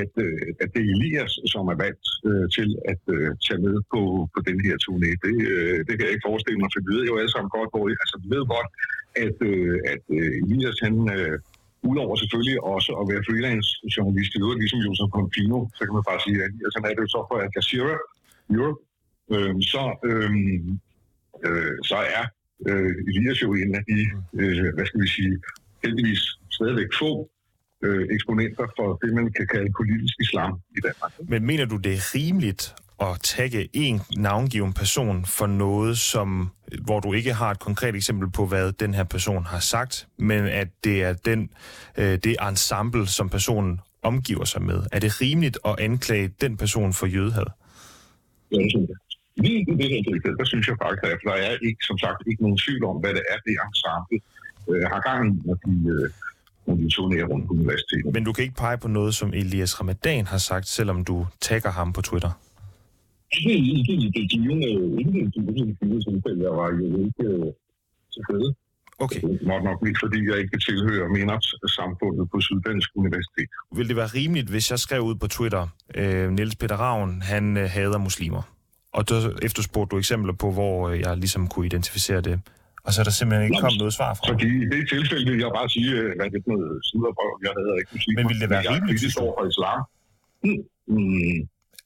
at, 0.00 0.12
øh, 0.26 0.46
at 0.62 0.68
det 0.74 0.82
er 0.82 0.92
Elias, 0.94 1.32
som 1.52 1.64
er 1.72 1.78
valgt 1.84 2.06
øh, 2.28 2.46
til 2.56 2.68
at 2.92 3.02
øh, 3.16 3.30
tage 3.46 3.60
med 3.66 3.76
på, 3.92 4.02
på 4.34 4.40
den 4.48 4.58
her 4.66 4.76
turné. 4.84 5.10
Det, 5.24 5.36
øh, 5.54 5.78
det 5.86 5.92
kan 5.94 6.06
jeg 6.06 6.14
ikke 6.14 6.28
forestille 6.30 6.58
mig, 6.60 6.70
for 6.72 6.80
vi 6.84 6.90
ved 6.96 7.04
jo 7.10 7.14
alle 7.20 7.32
sammen 7.32 7.50
godt, 7.56 7.70
hvor 7.72 7.84
altså, 8.04 8.16
vi 8.22 8.28
ved 8.36 8.44
godt, 8.56 8.68
at, 9.26 9.36
øh, 9.50 9.76
at 9.92 10.04
øh, 10.18 10.32
Elias 10.42 10.78
han, 10.86 10.94
øh, 11.16 11.34
Udover 11.90 12.14
selvfølgelig 12.22 12.58
også 12.74 12.90
at 13.00 13.04
være 13.10 13.22
freelance 13.28 13.70
journalist 13.96 14.32
i 14.36 14.38
øvrigt, 14.44 14.60
ligesom 14.62 14.80
Josef 14.86 15.08
Confino, 15.16 15.58
så 15.76 15.82
kan 15.86 15.94
man 15.98 16.04
bare 16.10 16.20
sige, 16.26 16.38
at 16.44 16.52
altså, 16.66 16.78
er 16.90 16.94
det 16.96 17.02
jo 17.06 17.12
så 17.16 17.20
for 17.28 17.36
Al 17.42 17.50
Jazeera 17.56 17.96
Europe, 18.54 18.80
øh, 19.34 19.54
så, 19.72 19.82
øh, 20.08 20.30
øh, 21.46 21.74
så 21.90 21.98
er 22.16 22.24
øh, 22.68 22.92
Elias 23.08 23.38
jo 23.42 23.50
en 23.62 23.74
af 23.78 23.84
de, 23.90 23.98
øh, 24.40 24.68
hvad 24.74 24.86
skal 24.86 25.00
vi 25.04 25.08
sige, 25.16 25.34
heldigvis 25.84 26.22
stadigvæk 26.56 26.90
få 27.02 27.10
øh, 27.84 28.06
eksponenter 28.16 28.66
for 28.76 28.88
det, 29.02 29.10
man 29.18 29.32
kan 29.32 29.46
kalde 29.54 29.70
politisk 29.80 30.14
islam 30.26 30.52
i 30.78 30.80
Danmark. 30.86 31.12
Men 31.32 31.46
mener 31.50 31.64
du, 31.64 31.76
det 31.76 31.92
er 31.92 32.02
rimeligt 32.14 32.74
at 33.00 33.20
tagge 33.22 33.68
en 33.72 34.00
navngiven 34.16 34.72
person 34.72 35.24
for 35.24 35.46
noget, 35.46 35.98
som, 35.98 36.50
hvor 36.84 37.00
du 37.00 37.12
ikke 37.12 37.32
har 37.34 37.50
et 37.50 37.58
konkret 37.58 37.94
eksempel 37.94 38.30
på, 38.30 38.46
hvad 38.46 38.72
den 38.72 38.94
her 38.94 39.04
person 39.04 39.44
har 39.44 39.60
sagt, 39.60 40.08
men 40.16 40.44
at 40.44 40.68
det 40.84 41.02
er 41.02 41.12
den, 41.12 41.50
øh, 41.96 42.18
det 42.24 42.36
ensemble, 42.48 43.06
som 43.06 43.28
personen 43.28 43.80
omgiver 44.02 44.44
sig 44.44 44.62
med. 44.62 44.82
Er 44.92 44.98
det 44.98 45.20
rimeligt 45.20 45.58
at 45.64 45.74
anklage 45.78 46.28
den 46.40 46.56
person 46.56 46.92
for 46.92 47.06
jødehad? 47.06 47.46
Ja, 48.52 48.56
det 48.56 48.70
synes 48.70 48.88
jeg. 48.88 48.96
Lige 49.44 49.60
i 49.60 49.64
det 49.64 49.88
her 49.90 50.02
tilfælde, 50.10 50.38
der 50.38 50.44
synes 50.44 50.68
jeg 50.68 50.76
faktisk, 50.82 51.12
at 51.12 51.18
der 51.24 51.32
er 51.32 51.52
ikke, 51.68 51.82
som 51.84 51.98
sagt 51.98 52.22
ikke 52.30 52.42
nogen 52.42 52.58
tvivl 52.58 52.84
om, 52.84 52.96
hvad 52.96 53.14
det 53.14 53.22
er, 53.32 53.38
det 53.46 53.54
ensemble 53.66 54.18
øh, 54.70 54.82
har 54.92 55.00
gang 55.00 55.20
i, 55.28 55.40
når 55.46 55.54
de, 55.54 55.72
øh, 55.94 56.10
når 56.66 56.74
de 56.74 56.88
turnerer 56.90 57.26
rundt 57.26 57.46
på 57.46 57.52
universitetet. 57.52 58.12
Men 58.12 58.24
du 58.24 58.32
kan 58.32 58.44
ikke 58.44 58.56
pege 58.56 58.78
på 58.78 58.88
noget, 58.88 59.14
som 59.14 59.32
Elias 59.34 59.80
Ramadan 59.80 60.26
har 60.26 60.38
sagt, 60.38 60.68
selvom 60.68 61.04
du 61.04 61.26
tagger 61.40 61.70
ham 61.70 61.92
på 61.92 62.02
Twitter? 62.02 62.30
Ikke 63.32 63.92
i 63.92 64.10
det 64.16 64.30
givende, 64.30 64.68
ikke 65.00 65.18
i 65.18 65.24
det 65.24 65.34
givende 65.34 66.04
tilfælde, 66.10 66.42
jeg 66.42 66.54
var 66.60 66.68
jo 66.80 66.86
ikke 67.06 67.26
tilfælde. 68.14 68.54
Okay. 68.98 69.20
Nok 69.42 69.62
nok 69.64 69.78
ikke, 69.86 70.00
fordi 70.02 70.18
jeg 70.30 70.38
ikke 70.38 70.58
tilhører 70.58 71.08
MENAPS-samfundet 71.08 72.30
på 72.32 72.40
Syddansk 72.40 72.90
Universitet. 72.94 73.48
Vil 73.76 73.88
det 73.88 73.96
være 73.96 74.06
rimeligt, 74.06 74.48
hvis 74.48 74.70
jeg 74.70 74.78
skrev 74.78 75.02
ud 75.02 75.14
på 75.14 75.26
Twitter, 75.26 75.66
øh, 75.94 76.30
Niels 76.30 76.56
Peter 76.56 76.76
Ravn, 76.76 77.22
han 77.22 77.56
øh, 77.56 77.70
hader 77.70 77.98
muslimer? 77.98 78.42
Og 78.92 79.04
så 79.08 79.38
efterspurgte 79.42 79.90
du 79.94 79.98
eksempler 79.98 80.32
på, 80.32 80.50
hvor 80.50 80.88
øh, 80.88 81.00
jeg 81.00 81.16
ligesom 81.16 81.48
kunne 81.48 81.66
identificere 81.66 82.20
det. 82.20 82.40
Og 82.84 82.92
så 82.92 83.00
er 83.00 83.04
der 83.04 83.10
simpelthen 83.10 83.44
ikke 83.48 83.60
kommet 83.60 83.78
noget 83.78 83.94
svar 83.94 84.14
fra 84.14 84.32
Fordi 84.32 84.48
i 84.64 84.66
det 84.74 84.82
tilfælde 84.94 85.30
vil 85.32 85.40
jeg 85.40 85.52
bare 85.58 85.68
sige, 85.68 85.90
øh, 85.98 86.10
hvad 86.16 86.26
det 86.30 86.40
er 86.46 86.50
noget 86.54 86.84
siderbrøv, 86.88 87.32
jeg 87.46 87.52
hader 87.56 87.76
ikke 87.80 87.90
muslimer. 87.96 88.22
Men 88.22 88.28
vil 88.30 88.40
det 88.42 88.50
være 88.50 88.64
rimeligt? 88.74 89.02
Jeg 89.02 89.10
er 89.16 89.22
over 89.24 89.34
for 89.38 89.46
islam. 89.52 89.80
Hmm. 90.42 90.62
Hmm 90.94 91.40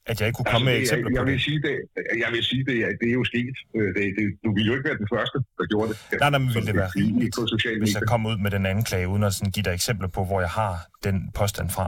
at 0.09 0.15
jeg 0.19 0.27
ikke 0.27 0.37
kunne 0.37 0.51
komme 0.53 0.69
altså, 0.69 0.71
med 0.71 0.81
eksempler 0.83 1.09
jeg, 1.09 1.15
jeg 1.17 1.23
på 1.23 1.29
vil 1.29 1.37
det? 1.39 1.47
Sige 1.47 1.61
det? 1.67 1.75
Jeg 2.23 2.29
vil 2.33 2.43
sige 2.51 2.63
det, 2.69 2.77
at 2.89 2.95
det 3.01 3.07
er 3.11 3.17
jo 3.21 3.25
sket. 3.31 3.55
Øh, 3.77 3.87
det, 3.95 4.03
det, 4.17 4.25
du 4.45 4.49
ville 4.55 4.67
jo 4.69 4.73
ikke 4.77 4.87
være 4.89 4.99
den 5.03 5.09
første, 5.15 5.37
der 5.57 5.65
gjorde 5.71 5.87
det. 5.91 5.97
Nej, 6.23 6.29
nej, 6.33 6.39
men 6.43 6.49
ville 6.55 6.67
det 6.71 6.77
være 6.83 6.93
rimeligt, 6.99 7.33
hvis 7.81 7.93
jeg 7.97 8.03
kom 8.11 8.21
ud 8.29 8.37
med 8.45 8.51
den 8.57 8.65
anklage, 8.75 9.05
uden 9.13 9.23
at 9.23 9.33
sådan 9.37 9.51
give 9.55 9.65
dig 9.67 9.73
eksempler 9.79 10.09
på, 10.17 10.21
hvor 10.29 10.39
jeg 10.47 10.53
har 10.61 10.73
den 11.07 11.15
påstand 11.39 11.69
fra? 11.75 11.85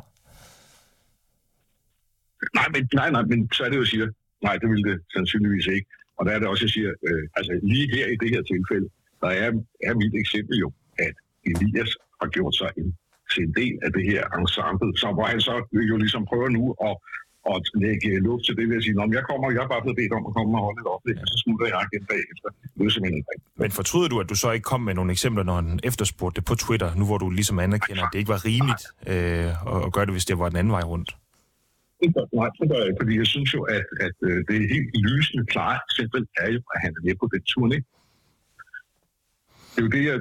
Nej, 2.59 2.67
men, 2.73 2.81
nej, 2.99 3.09
nej, 3.15 3.23
men 3.31 3.39
så 3.55 3.59
er 3.65 3.69
det 3.71 3.77
jo, 3.81 3.85
siger, 3.85 4.07
nej, 4.47 4.55
det 4.61 4.67
ville 4.71 4.85
det 4.89 4.97
sandsynligvis 5.15 5.67
ikke. 5.75 5.87
Og 6.17 6.21
der 6.25 6.31
er 6.35 6.39
det 6.39 6.47
også, 6.47 6.63
jeg 6.67 6.73
siger, 6.77 6.91
øh, 7.07 7.23
altså 7.37 7.51
lige 7.71 7.87
her 7.95 8.07
i 8.13 8.17
det 8.23 8.29
her 8.33 8.43
tilfælde, 8.53 8.87
der 9.23 9.31
er, 9.43 9.49
er 9.87 9.93
mit 10.01 10.15
eksempel 10.23 10.55
jo, 10.63 10.69
at 11.05 11.15
Elias 11.51 11.91
har 12.21 12.29
gjort 12.35 12.55
sig 12.61 12.69
en, 12.77 12.89
til 13.31 13.41
en 13.47 13.53
del 13.61 13.75
af 13.85 13.91
det 13.95 14.03
her 14.11 14.23
ensemble, 14.39 14.91
så 15.01 15.07
hvor 15.15 15.25
han 15.31 15.41
så 15.41 15.55
jo 15.91 15.95
ligesom 16.03 16.25
prøver 16.31 16.49
nu 16.57 16.63
at 16.87 16.93
og 17.49 17.55
lægge 17.85 18.09
luft 18.27 18.43
til 18.45 18.55
det 18.57 18.65
ved 18.69 18.77
at 18.79 18.83
sige, 18.83 18.95
jeg 19.19 19.23
kommer, 19.29 19.45
jeg 19.57 19.63
er 19.63 19.71
bare 19.73 19.83
blevet 19.85 19.97
bedt 20.01 20.13
om 20.17 20.23
at 20.29 20.33
komme 20.37 20.51
og 20.57 20.63
holde 20.67 20.79
et 20.83 20.89
oplæg, 20.95 21.17
og 21.23 21.27
så 21.31 21.37
smutter 21.43 21.65
jeg 21.73 21.79
igen 21.87 22.03
bagefter. 22.13 22.47
Det 22.75 22.85
er 22.85 22.89
simpelthen 22.95 23.17
ikke 23.17 23.41
Men 23.63 23.71
fortryder 23.79 24.09
du, 24.13 24.17
at 24.23 24.29
du 24.31 24.35
så 24.43 24.47
ikke 24.55 24.67
kom 24.71 24.81
med 24.87 24.93
nogle 24.99 25.11
eksempler, 25.15 25.43
når 25.49 25.55
han 25.61 25.79
efterspurgte 25.89 26.35
det 26.39 26.45
på 26.49 26.55
Twitter, 26.63 26.89
nu 26.99 27.03
hvor 27.09 27.17
du 27.23 27.27
ligesom 27.29 27.57
anerkender, 27.65 28.03
at 28.05 28.09
det 28.13 28.19
ikke 28.19 28.33
var 28.35 28.41
rimeligt 28.51 28.83
øh, 29.11 29.85
at 29.85 29.89
gøre 29.95 30.05
det, 30.07 30.13
hvis 30.13 30.25
det 30.29 30.35
var 30.39 30.49
den 30.49 30.57
anden 30.61 30.73
vej 30.77 30.85
rundt? 30.93 31.09
Nej, 32.39 32.49
det 32.59 32.65
gør 32.69 32.79
jeg 32.81 32.87
ikke, 32.89 33.01
fordi 33.03 33.13
jeg 33.21 33.27
synes 33.33 33.49
jo, 33.55 33.61
at, 33.77 33.87
at 34.07 34.17
øh, 34.27 34.37
det 34.47 34.55
er 34.61 34.73
helt 34.75 34.89
lysende 35.07 35.45
klart 35.53 35.79
eksempel 35.89 36.21
er 36.43 36.49
jo, 36.55 36.61
at 36.75 36.79
han 36.83 36.91
er 36.97 37.01
med 37.07 37.15
på 37.21 37.25
den 37.33 37.43
turné. 37.51 37.79
Det 39.71 39.79
er 39.81 39.85
jo 39.87 39.91
det, 39.97 40.03
jeg, 40.09 40.15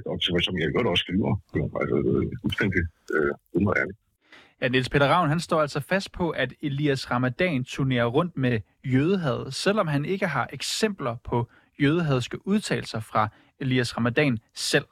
som 0.47 0.59
jeg 0.59 0.75
godt 0.77 0.87
også 0.93 1.03
skriver. 1.05 1.31
Altså, 1.81 1.97
det 2.05 2.33
er 2.35 2.39
fuldstændig 2.45 2.83
øh, 3.15 3.33
ærligt. 3.81 3.99
Ja, 4.63 4.69
Niels 4.69 4.89
Peter 4.89 5.09
Ravn, 5.09 5.29
han 5.29 5.41
står 5.41 5.61
altså 5.61 5.81
fast 5.81 6.13
på, 6.13 6.31
at 6.31 6.55
Elias 6.61 7.11
Ramadan 7.11 7.65
turnerer 7.65 8.05
rundt 8.05 8.37
med 8.37 8.61
jødehad, 8.85 9.51
selvom 9.51 9.87
han 9.87 10.05
ikke 10.05 10.27
har 10.27 10.49
eksempler 10.53 11.17
på 11.25 11.51
jødehadske 11.81 12.47
udtalelser 12.47 13.01
fra 13.01 13.29
Elias 13.61 13.97
Ramadan 13.97 14.39
selv. 14.55 14.85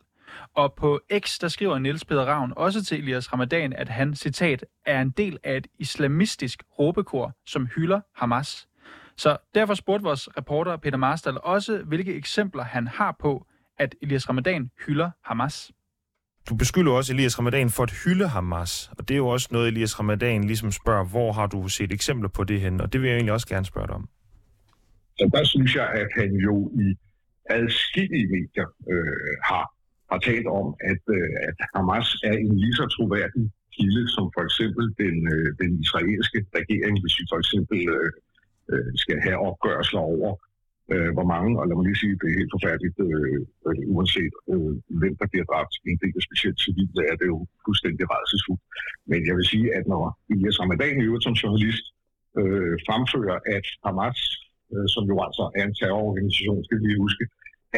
Og 0.54 0.74
på 0.74 1.00
X, 1.18 1.38
der 1.38 1.48
skriver 1.48 1.78
Niels 1.78 2.04
Peter 2.04 2.24
Ravn 2.24 2.52
også 2.56 2.84
til 2.84 2.98
Elias 2.98 3.32
Ramadan, 3.32 3.72
at 3.72 3.88
han, 3.88 4.14
citat, 4.14 4.64
er 4.86 5.02
en 5.02 5.10
del 5.10 5.38
af 5.44 5.56
et 5.56 5.66
islamistisk 5.78 6.62
råbekor, 6.78 7.32
som 7.46 7.66
hylder 7.66 8.00
Hamas. 8.14 8.68
Så 9.16 9.36
derfor 9.54 9.74
spurgte 9.74 10.04
vores 10.04 10.28
reporter 10.36 10.76
Peter 10.76 10.98
Marstal 10.98 11.38
også, 11.42 11.82
hvilke 11.86 12.14
eksempler 12.14 12.64
han 12.64 12.86
har 12.86 13.16
på, 13.20 13.46
at 13.78 13.94
Elias 14.02 14.28
Ramadan 14.28 14.70
hylder 14.86 15.10
Hamas. 15.24 15.72
Du 16.48 16.54
beskylder 16.54 16.92
også 16.92 17.12
Elias 17.12 17.38
Ramadan 17.38 17.70
for 17.70 17.82
at 17.82 17.92
hylde 18.04 18.28
Hamas, 18.28 18.90
og 18.98 19.08
det 19.08 19.14
er 19.14 19.18
jo 19.18 19.28
også 19.28 19.48
noget, 19.50 19.68
Elias 19.68 19.98
Ramadan 20.00 20.44
ligesom 20.44 20.72
spørger, 20.72 21.04
hvor 21.04 21.32
har 21.32 21.46
du 21.46 21.68
set 21.68 21.92
eksempler 21.92 22.28
på 22.28 22.44
det 22.44 22.60
hen, 22.60 22.80
og 22.80 22.92
det 22.92 23.00
vil 23.00 23.08
jeg 23.08 23.16
egentlig 23.16 23.32
også 23.32 23.48
gerne 23.48 23.66
spørge 23.66 23.86
dig 23.86 23.94
om. 23.94 24.08
Så 25.18 25.30
der 25.34 25.44
synes 25.44 25.76
jeg, 25.76 25.88
at 26.02 26.08
han 26.20 26.30
jo 26.34 26.70
i 26.84 26.88
adskillige 27.50 28.28
medier 28.36 28.68
øh, 28.92 29.32
har, 29.48 29.64
har 30.10 30.18
talt 30.18 30.46
om, 30.46 30.66
at, 30.92 31.02
øh, 31.16 31.30
at 31.48 31.56
Hamas 31.74 32.08
er 32.30 32.36
en 32.44 32.58
lige 32.62 32.76
så 32.80 32.86
troværdig 32.96 33.44
kilde 33.76 34.04
som 34.14 34.24
for 34.34 34.42
eksempel 34.48 34.84
den, 35.02 35.16
øh, 35.34 35.48
den 35.62 35.70
israelske 35.84 36.38
regering, 36.60 36.94
hvis 37.02 37.14
vi 37.20 37.24
for 37.32 37.38
eksempel 37.42 37.80
øh, 37.96 38.10
øh 38.72 38.90
skal 39.02 39.18
have 39.26 39.38
opgørelser 39.48 39.98
over, 39.98 40.30
øh, 40.94 41.10
hvor 41.16 41.26
mange, 41.34 41.50
og 41.60 41.64
lad 41.66 41.74
mig 41.76 41.86
lige 41.86 42.02
sige, 42.02 42.18
det 42.20 42.28
er 42.28 42.38
helt 42.40 42.54
forfærdeligt, 42.56 42.96
øh, 43.06 43.38
øh, 43.66 43.82
uanset 43.94 44.34
øh, 44.52 44.72
hvem 45.00 45.14
der 45.20 45.26
bliver 45.32 45.46
dræbt, 45.50 45.74
en 45.90 45.98
del 46.02 46.14
af 46.18 46.24
specielt 46.28 46.58
civile, 46.66 47.02
er 47.10 47.16
det 47.20 47.26
jo 47.32 47.38
fuldstændig 47.66 48.04
redselsfuldt. 48.14 48.62
Men 49.10 49.20
jeg 49.28 49.34
vil 49.38 49.46
sige, 49.52 49.66
at 49.78 49.84
når 49.92 50.02
Elias 50.32 50.60
Ramadan 50.62 50.94
i 51.00 51.06
øvrigt 51.08 51.26
som 51.26 51.34
journalist 51.42 51.84
øh, 52.40 52.74
fremfører, 52.86 53.38
at 53.56 53.66
Hamas, 53.84 54.20
øh, 54.72 54.86
som 54.94 55.04
jo 55.12 55.16
altså 55.26 55.44
er 55.58 55.64
en 55.68 55.76
terrororganisation, 55.80 56.60
skal 56.66 56.78
vi 56.84 57.02
huske, 57.04 57.24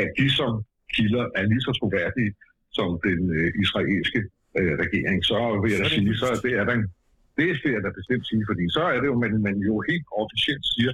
at 0.02 0.08
de 0.20 0.26
som 0.38 0.52
kilder 0.94 1.24
er 1.38 1.44
lige 1.50 1.64
så 1.66 1.72
troværdige 1.78 2.32
som 2.78 2.88
den 3.06 3.20
øh, 3.38 3.50
israelske 3.62 4.20
øh, 4.58 4.74
regering, 4.84 5.18
så 5.30 5.38
vil 5.62 5.70
jeg 5.72 5.80
da 5.84 5.88
sige, 5.96 6.14
så 6.22 6.26
er 6.34 6.38
det 6.44 6.52
er 6.60 6.64
der 6.68 6.74
en, 6.78 6.86
det 7.40 7.48
skal 7.58 7.70
jeg 7.76 7.82
da 7.86 7.90
bestemt 8.00 8.24
sige, 8.30 8.44
fordi 8.50 8.64
så 8.76 8.82
er 8.94 8.98
det 9.02 9.08
jo, 9.12 9.16
man, 9.24 9.32
man 9.48 9.56
jo 9.68 9.74
helt 9.90 10.06
officielt 10.22 10.64
siger, 10.74 10.92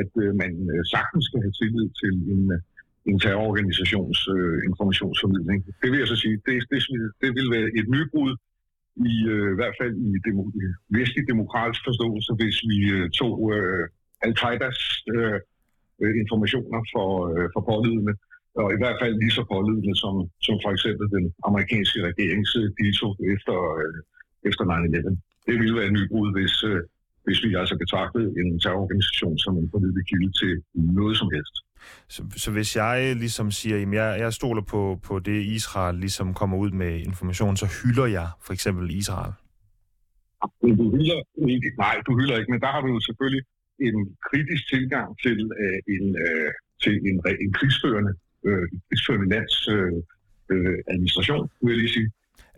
at 0.00 0.10
øh, 0.22 0.30
man 0.42 0.52
øh, 0.72 0.82
sagtens 0.94 1.24
skal 1.28 1.40
have 1.44 1.56
tillid 1.60 1.88
til 2.00 2.14
en, 2.34 2.42
øh, 2.54 2.60
en 3.10 3.18
terrororganisations 3.24 4.18
øh, 4.34 4.58
informationsformidling. 4.70 5.60
Det 5.82 5.88
vil 5.90 5.98
jeg 6.02 6.08
så 6.12 6.18
sige, 6.24 6.36
det, 6.46 6.54
det, 6.70 6.78
det 7.22 7.30
vil 7.36 7.48
være 7.56 7.68
et 7.78 7.86
nybrud 7.94 8.32
i, 9.12 9.14
øh, 9.34 9.48
i 9.54 9.56
hvert 9.60 9.76
fald 9.80 9.94
i, 10.08 10.10
demo, 10.24 10.42
vestlig 10.98 11.22
demokratisk 11.32 11.82
forståelse, 11.88 12.30
hvis 12.40 12.56
vi 12.70 12.78
øh, 12.96 13.10
tog 13.20 13.36
øh, 13.54 13.84
al-Qaidas 14.26 14.78
øh, 15.14 15.38
øh, 16.02 16.14
informationer 16.22 16.80
for, 16.92 17.08
øh, 17.30 17.46
for 17.54 17.62
pålydende, 17.70 18.14
og 18.60 18.66
i 18.76 18.78
hvert 18.82 18.98
fald 19.02 19.14
lige 19.22 19.36
så 19.38 19.44
pålydende 19.52 19.94
som, 20.02 20.14
som 20.46 20.56
for 20.64 20.70
eksempel 20.76 21.06
den 21.16 21.26
amerikanske 21.48 21.98
regerings 22.08 22.50
øh, 22.60 22.68
dito 22.78 23.08
efter, 23.34 23.56
øh, 23.82 23.98
efter 24.48 24.64
9-11. 24.64 25.16
Det 25.46 25.54
ville 25.60 25.76
være 25.78 25.88
en 25.90 25.96
nybrud, 25.98 26.28
hvis, 26.36 26.54
øh, 26.70 26.80
hvis 27.24 27.38
vi 27.44 27.54
altså 27.54 27.76
betragtede 27.82 28.28
en 28.40 28.60
terrororganisation 28.60 29.38
som 29.38 29.52
en 29.60 29.70
pålidelig 29.70 30.04
kilde 30.10 30.30
til 30.40 30.52
noget 30.74 31.14
som 31.20 31.28
helst. 31.36 31.56
Så, 32.14 32.22
så 32.36 32.50
hvis 32.56 32.76
jeg 32.76 33.16
ligesom 33.16 33.50
siger, 33.50 33.76
at 33.76 33.92
jeg, 34.00 34.20
jeg 34.20 34.32
stoler 34.32 34.62
på, 34.62 35.00
på 35.08 35.18
det, 35.18 35.38
Israel 35.58 35.96
ligesom 36.04 36.34
kommer 36.34 36.56
ud 36.56 36.70
med 36.70 36.92
information, 37.10 37.56
så 37.56 37.66
hylder 37.78 38.06
jeg 38.06 38.28
for 38.44 38.52
eksempel 38.52 38.90
Israel? 38.90 39.32
Du 40.62 40.84
hylder 40.96 41.18
ikke, 41.54 41.70
nej, 41.84 41.94
du 42.06 42.12
hylder 42.18 42.36
ikke, 42.38 42.50
men 42.52 42.60
der 42.60 42.70
har 42.74 42.80
du 42.80 42.88
jo 42.96 43.00
selvfølgelig 43.00 43.44
en 43.88 43.96
kritisk 44.28 44.62
tilgang 44.74 45.08
til 45.24 45.38
øh, 45.62 45.78
en, 45.94 46.04
øh, 46.26 46.50
til 46.82 46.94
en, 47.08 47.16
en 47.44 47.52
krigsførende, 47.58 48.12
øh, 48.46 48.64
krigsførende 48.88 49.28
lands 49.34 49.68
øh, 49.74 49.92
øh, 50.52 50.78
administration, 50.92 51.44
vil 51.62 51.72
jeg 51.72 51.78
lige 51.82 51.94
sige. 51.98 52.08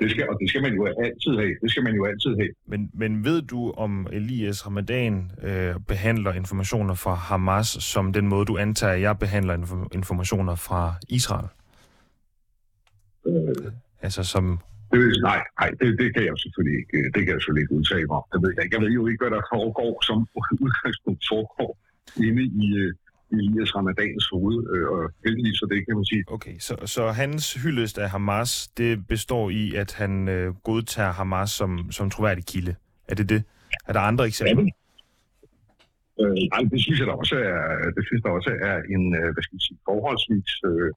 Det 0.00 0.10
skal, 0.10 0.28
og 0.28 0.36
det 0.40 0.48
skal 0.50 0.62
man 0.62 0.74
jo 0.74 0.86
altid 0.86 1.32
have. 1.36 1.54
Det 1.62 1.70
skal 1.70 1.82
man 1.82 1.94
jo 1.94 2.04
altid 2.04 2.30
have. 2.40 2.50
Men, 2.66 2.90
men 2.94 3.24
ved 3.24 3.42
du, 3.42 3.70
om 3.70 4.06
Elias 4.12 4.66
Ramadan 4.66 5.30
øh, 5.42 5.74
behandler 5.88 6.32
informationer 6.32 6.94
fra 6.94 7.14
Hamas 7.14 7.66
som 7.66 8.12
den 8.12 8.28
måde, 8.28 8.44
du 8.44 8.56
antager, 8.56 8.92
at 8.92 9.00
jeg 9.00 9.18
behandler 9.18 9.56
inf- 9.56 9.88
informationer 9.92 10.54
fra 10.54 10.94
Israel? 11.08 11.48
Øh, 13.26 13.72
altså 14.02 14.24
som... 14.24 14.58
Det, 14.92 15.18
nej, 15.22 15.40
nej 15.60 15.68
det, 15.80 15.98
det, 15.98 16.14
kan 16.14 16.24
jeg 16.24 16.34
selvfølgelig 16.36 16.78
ikke, 16.82 17.10
det 17.14 17.20
kan 17.24 17.32
jeg 17.34 17.40
selvfølgelig 17.40 17.64
ikke 17.64 17.74
udtale 17.74 18.06
mig 18.06 18.16
om. 18.16 18.24
Jeg 18.34 18.40
ved, 18.42 18.52
jeg, 18.58 18.72
jeg 18.72 18.80
ved 18.82 18.90
jo 18.98 19.06
ikke, 19.06 19.22
hvad 19.24 19.32
der 19.36 19.42
foregår, 19.54 19.92
som 20.08 20.18
udgangspunkt 20.64 21.22
foregår 21.32 21.70
inde 22.26 22.42
i, 22.64 22.66
øh, 22.82 22.94
Elias 23.32 23.76
Ramadans 23.76 24.28
hoved, 24.32 24.76
øh, 24.76 24.88
og 24.88 25.10
heldigvis 25.24 25.58
så 25.58 25.66
det, 25.70 25.86
kan 25.86 25.96
man 25.96 26.04
sige. 26.04 26.24
Okay, 26.26 26.58
så, 26.58 26.76
så 26.84 27.10
hans 27.10 27.54
hyldest 27.54 27.98
af 27.98 28.10
Hamas, 28.10 28.68
det 28.68 29.06
består 29.06 29.50
i, 29.50 29.74
at 29.74 29.92
han 29.92 30.28
øh, 30.28 30.54
godtager 30.54 31.12
Hamas 31.12 31.50
som, 31.50 31.92
som 31.92 32.10
troværdig 32.10 32.46
kilde. 32.46 32.74
Er 33.08 33.14
det 33.14 33.28
det? 33.28 33.42
Er 33.88 33.92
der 33.92 34.00
andre 34.00 34.26
eksempler? 34.26 34.64
Ja, 36.18 36.24
øh, 36.24 36.36
nej, 36.52 36.62
det 36.72 36.80
synes 36.82 36.98
jeg 37.00 37.06
da 37.06 37.12
også 37.12 37.36
er, 37.36 37.90
det 37.96 38.04
synes 38.06 38.20
jeg 38.24 38.32
også 38.32 38.50
er 38.50 38.76
en, 38.94 39.14
øh, 39.16 39.32
hvad 39.32 39.42
skal 39.42 39.54
jeg 39.56 39.60
sige, 39.60 39.78
forholdsvis, 39.84 40.50
øh, 40.66 40.90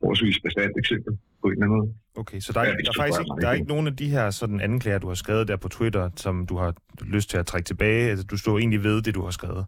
forholdsvis 0.00 0.40
bestandt 0.40 0.78
eksempel 0.78 1.12
på 1.42 1.46
en 1.46 1.52
eller 1.52 1.64
anden 1.64 1.78
måde. 1.78 1.94
Okay, 2.16 2.40
så 2.40 2.52
der 2.52 2.60
er, 2.60 2.64
ja, 2.64 2.70
der 2.70 2.90
er 2.90 3.00
faktisk 3.02 3.20
ikke, 3.20 3.40
der 3.40 3.48
er 3.48 3.52
ikke 3.52 3.68
nogen 3.68 3.86
af 3.86 3.96
de 3.96 4.08
her 4.08 4.30
sådan 4.30 4.60
anklager, 4.60 4.98
du 4.98 5.08
har 5.08 5.14
skrevet 5.14 5.48
der 5.48 5.56
på 5.56 5.68
Twitter, 5.68 6.10
som 6.16 6.46
du 6.46 6.56
har 6.56 6.74
lyst 7.04 7.30
til 7.30 7.38
at 7.38 7.46
trække 7.46 7.66
tilbage? 7.66 8.10
Altså, 8.10 8.24
du 8.24 8.36
står 8.36 8.58
egentlig 8.58 8.82
ved 8.82 9.02
det, 9.02 9.14
du 9.14 9.22
har 9.22 9.30
skrevet? 9.30 9.66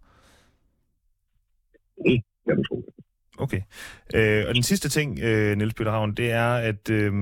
Det, 2.07 2.23
jeg 2.47 2.57
vil 2.57 2.65
tro. 2.65 2.93
Okay. 3.39 3.61
Øh, 4.15 4.45
og 4.49 4.55
den 4.55 4.63
sidste 4.63 4.89
ting, 4.89 5.19
øh, 5.23 5.57
Niels 5.57 5.75
Peter 5.75 5.91
Havn, 5.91 6.15
det 6.15 6.31
er, 6.31 6.53
at 6.55 6.91
øh, 6.91 7.13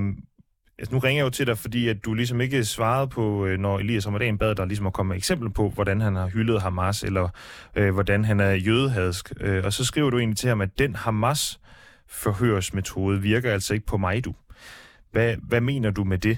altså 0.79 0.95
nu 0.95 0.99
ringer 0.99 1.19
jeg 1.19 1.25
jo 1.25 1.29
til 1.29 1.47
dig, 1.47 1.57
fordi 1.57 1.87
at 1.87 2.05
du 2.05 2.13
ligesom 2.13 2.41
ikke 2.41 2.63
svarede 2.63 3.07
på, 3.07 3.45
øh, 3.45 3.59
når 3.59 3.79
Elias 3.79 4.07
Ramadan 4.07 4.37
bad 4.37 4.55
dig 4.55 4.67
ligesom 4.67 4.87
at 4.87 4.93
komme 4.93 5.07
med 5.07 5.17
eksempel 5.17 5.49
på, 5.49 5.69
hvordan 5.69 6.01
han 6.01 6.15
har 6.15 6.27
hyldet 6.27 6.61
Hamas, 6.61 7.03
eller 7.03 7.29
øh, 7.75 7.93
hvordan 7.93 8.25
han 8.25 8.39
er 8.39 8.51
jødehadsk. 8.51 9.31
Øh, 9.41 9.65
og 9.65 9.73
så 9.73 9.85
skriver 9.85 10.09
du 10.09 10.17
egentlig 10.17 10.37
til 10.37 10.49
ham, 10.49 10.61
at 10.61 10.79
den 10.79 10.95
Hamas 10.95 11.59
forhørsmetode 12.07 13.21
virker 13.21 13.51
altså 13.53 13.73
ikke 13.73 13.85
på 13.85 13.97
mig, 13.97 14.25
du. 14.25 14.33
Hvad, 15.11 15.35
hvad 15.47 15.61
mener 15.61 15.91
du 15.91 16.03
med 16.03 16.17
det? 16.17 16.37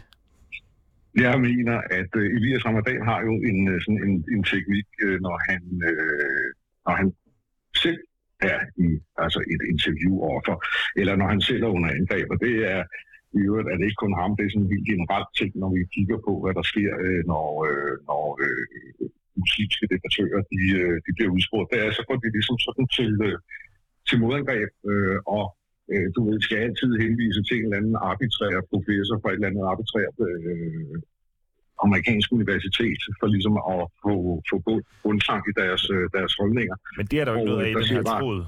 Jeg 1.16 1.42
mener, 1.42 1.78
at 2.00 2.10
uh, 2.16 2.22
Elias 2.38 2.66
Ramadan 2.66 3.02
har 3.06 3.22
jo 3.22 3.34
en, 3.50 3.68
uh, 3.68 3.82
sådan 3.82 4.02
en, 4.08 4.26
en 4.34 4.44
teknik, 4.44 4.88
uh, 5.06 5.18
når 5.26 5.52
han, 5.52 5.62
uh, 5.90 6.48
når 6.86 6.96
han 6.96 7.14
selv 7.84 8.00
er 8.42 8.60
i 8.78 8.90
altså 9.26 9.40
et 9.54 9.62
interview 9.74 10.14
overfor, 10.30 10.58
eller 11.00 11.14
når 11.16 11.28
han 11.34 11.42
selv 11.50 11.64
er 11.64 11.76
under 11.78 11.90
angreb. 12.00 12.28
Og 12.34 12.38
det 12.46 12.56
er 12.74 12.82
i 13.40 13.40
øvrigt 13.48 13.70
er 13.72 13.78
det 13.78 13.86
ikke 13.88 14.04
kun 14.04 14.20
ham, 14.22 14.32
det 14.36 14.44
er 14.44 14.52
sådan 14.52 14.66
en 14.66 14.74
helt 14.74 14.90
generelt 14.92 15.32
ting, 15.40 15.52
når 15.62 15.70
vi 15.76 15.82
kigger 15.96 16.18
på, 16.28 16.34
hvad 16.44 16.54
der 16.60 16.66
sker, 16.72 16.92
øh, 17.06 17.22
når, 17.32 17.48
øh, 17.70 17.94
når 18.10 18.24
øh, 18.46 18.64
muslimske 19.42 19.86
debattører 19.94 20.42
de, 20.54 20.62
øh, 20.82 20.96
de 21.06 21.12
bliver 21.16 21.32
udspurgt. 21.36 21.70
Det 21.72 21.78
er 21.80 21.92
så 22.00 22.04
går 22.08 22.18
de 22.24 22.30
ligesom 22.38 22.58
sådan 22.66 22.88
til, 22.98 23.12
øh, 23.28 23.38
til 24.08 24.18
modangreb, 24.22 24.72
øh, 24.92 25.18
og 25.36 25.46
øh, 25.94 26.08
du 26.16 26.20
ved, 26.28 26.38
skal 26.46 26.58
altid 26.68 26.92
henvise 27.04 27.42
til 27.48 27.56
en 27.58 27.66
eller 27.66 27.80
anden 27.82 27.98
arbitrær 28.10 28.56
professor 28.72 29.16
fra 29.22 29.30
et 29.30 29.38
eller 29.38 29.50
andet 29.52 29.64
arbitrært 29.72 30.16
øh, 30.30 30.96
amerikansk 31.86 32.28
universitet 32.38 33.02
for 33.20 33.28
ligesom 33.36 33.56
at 33.74 33.82
få, 34.04 34.14
få 34.50 34.58
bundsang 35.04 35.44
i 35.52 35.54
deres, 35.62 35.84
øh, 35.96 36.04
deres 36.18 36.34
holdninger. 36.40 36.76
Men 36.98 37.06
det 37.12 37.18
er 37.20 37.26
der 37.26 37.32
jo 37.34 37.38
ikke 37.38 37.52
noget 37.52 37.64
af 37.66 37.70
i 37.70 37.74
den 37.74 37.90
her 37.96 38.04
tråd. 38.04 38.42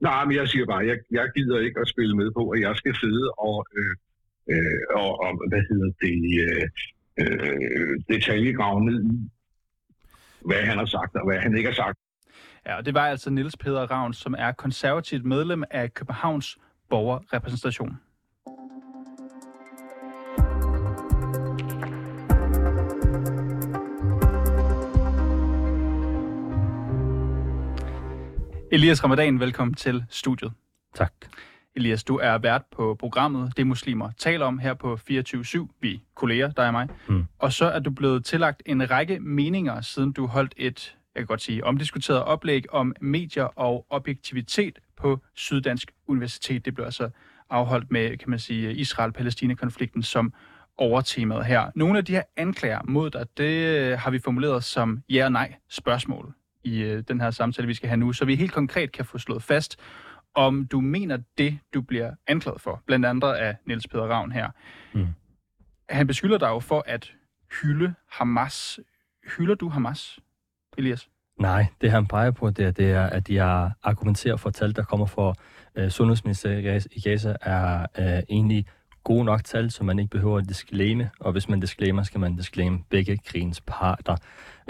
Nej, 0.00 0.24
men 0.24 0.36
jeg 0.36 0.48
siger 0.48 0.66
bare, 0.66 0.86
jeg, 0.86 0.98
jeg 1.10 1.30
gider 1.36 1.58
ikke 1.58 1.80
at 1.80 1.88
spille 1.88 2.16
med 2.16 2.30
på, 2.30 2.50
at 2.50 2.60
jeg 2.60 2.76
skal 2.76 2.94
sidde 2.94 3.30
og, 3.38 3.66
øh, 3.76 3.94
øh, 4.50 4.80
og, 4.94 5.20
og 5.20 5.48
hvad 5.48 5.62
hedder 5.70 5.90
det, 6.02 6.18
øh, 6.46 6.68
øh, 7.20 8.00
detaljegrave 8.08 8.84
ned 8.84 9.04
i, 9.04 9.30
hvad 10.40 10.62
han 10.62 10.78
har 10.78 10.86
sagt 10.86 11.16
og 11.16 11.24
hvad 11.26 11.38
han 11.38 11.56
ikke 11.56 11.68
har 11.68 11.74
sagt. 11.74 11.98
Ja, 12.66 12.76
og 12.76 12.86
det 12.86 12.94
var 12.94 13.06
altså 13.06 13.30
Niels 13.30 13.56
Peder 13.56 13.86
Ravn, 13.90 14.12
som 14.12 14.34
er 14.38 14.52
konservativt 14.52 15.24
medlem 15.24 15.64
af 15.70 15.94
Københavns 15.94 16.58
borgerrepræsentation. 16.90 18.00
Elias 28.78 29.04
Ramadan, 29.04 29.40
velkommen 29.40 29.74
til 29.74 30.04
studiet. 30.10 30.52
Tak. 30.94 31.12
Elias, 31.76 32.04
du 32.04 32.16
er 32.16 32.38
vært 32.38 32.62
på 32.76 32.94
programmet 32.94 33.52
Det 33.56 33.66
Muslimer 33.66 34.10
taler 34.18 34.46
om 34.46 34.58
her 34.58 34.74
på 34.74 34.98
24-7. 35.10 35.66
Vi 35.80 36.02
kolleger, 36.14 36.50
dig 36.50 36.66
og 36.66 36.72
mig. 36.72 36.88
Mm. 37.08 37.24
Og 37.38 37.52
så 37.52 37.64
er 37.64 37.78
du 37.78 37.90
blevet 37.90 38.24
tillagt 38.24 38.62
en 38.66 38.90
række 38.90 39.20
meninger, 39.20 39.80
siden 39.80 40.12
du 40.12 40.26
holdt 40.26 40.54
et, 40.56 40.96
jeg 41.14 41.20
kan 41.20 41.26
godt 41.26 41.42
sige, 41.42 41.64
omdiskuteret 41.64 42.22
oplæg 42.22 42.72
om 42.72 42.94
medier 43.00 43.44
og 43.44 43.86
objektivitet 43.90 44.78
på 44.96 45.20
Syddansk 45.34 45.92
Universitet. 46.06 46.64
Det 46.64 46.74
blev 46.74 46.84
altså 46.84 47.10
afholdt 47.50 47.90
med, 47.90 48.16
kan 48.16 48.30
man 48.30 48.38
sige, 48.38 48.74
Israel-Palæstina-konflikten 48.74 50.02
som 50.02 50.32
overtemaet 50.76 51.46
her. 51.46 51.70
Nogle 51.74 51.98
af 51.98 52.04
de 52.04 52.12
her 52.12 52.22
anklager 52.36 52.80
mod 52.84 53.10
dig, 53.10 53.26
det 53.36 53.98
har 53.98 54.10
vi 54.10 54.18
formuleret 54.18 54.64
som 54.64 55.02
ja 55.10 55.24
og 55.24 55.32
nej 55.32 55.54
spørgsmål 55.68 56.34
i 56.64 56.80
øh, 56.80 57.02
den 57.08 57.20
her 57.20 57.30
samtale, 57.30 57.66
vi 57.66 57.74
skal 57.74 57.88
have 57.88 57.96
nu, 57.96 58.12
så 58.12 58.24
vi 58.24 58.36
helt 58.36 58.52
konkret 58.52 58.92
kan 58.92 59.04
få 59.04 59.18
slået 59.18 59.42
fast, 59.42 59.76
om 60.34 60.66
du 60.66 60.80
mener 60.80 61.18
det, 61.38 61.58
du 61.74 61.80
bliver 61.80 62.14
anklaget 62.26 62.60
for, 62.60 62.82
blandt 62.86 63.06
andet 63.06 63.32
af 63.32 63.56
Niels 63.66 63.88
Peder 63.88 64.06
Ravn 64.06 64.32
her. 64.32 64.50
Mm. 64.94 65.06
Han 65.88 66.06
beskylder 66.06 66.38
dig 66.38 66.48
jo 66.48 66.60
for 66.60 66.84
at 66.86 67.12
hylde 67.62 67.94
Hamas. 68.10 68.80
Hylder 69.36 69.54
du 69.54 69.68
Hamas, 69.68 70.18
Elias? 70.78 71.08
Nej, 71.40 71.66
det 71.80 71.90
han 71.90 72.06
peger 72.06 72.30
på, 72.30 72.50
det 72.50 72.66
er, 72.66 72.70
det 72.70 72.90
er 72.90 73.02
at 73.02 73.30
jeg 73.30 73.70
argumenterer 73.82 74.36
for 74.36 74.50
tal, 74.50 74.76
der 74.76 74.82
kommer 74.82 75.06
fra 75.06 75.34
øh, 75.74 75.90
Sundhedsministeriet 75.90 76.86
i 76.92 77.00
Gaza, 77.00 77.36
er 77.42 77.86
øh, 77.98 78.22
egentlig 78.28 78.66
gode 79.04 79.24
nok 79.24 79.44
tal, 79.44 79.70
så 79.70 79.84
man 79.84 79.98
ikke 79.98 80.10
behøver 80.10 80.38
at 80.38 80.48
disclaime, 80.48 81.10
og 81.20 81.32
hvis 81.32 81.48
man 81.48 81.60
disclaimer, 81.60 82.02
skal 82.02 82.20
man 82.20 82.36
disclaime 82.36 82.78
begge 82.90 83.18
krigens 83.18 83.62
parter. 83.66 84.16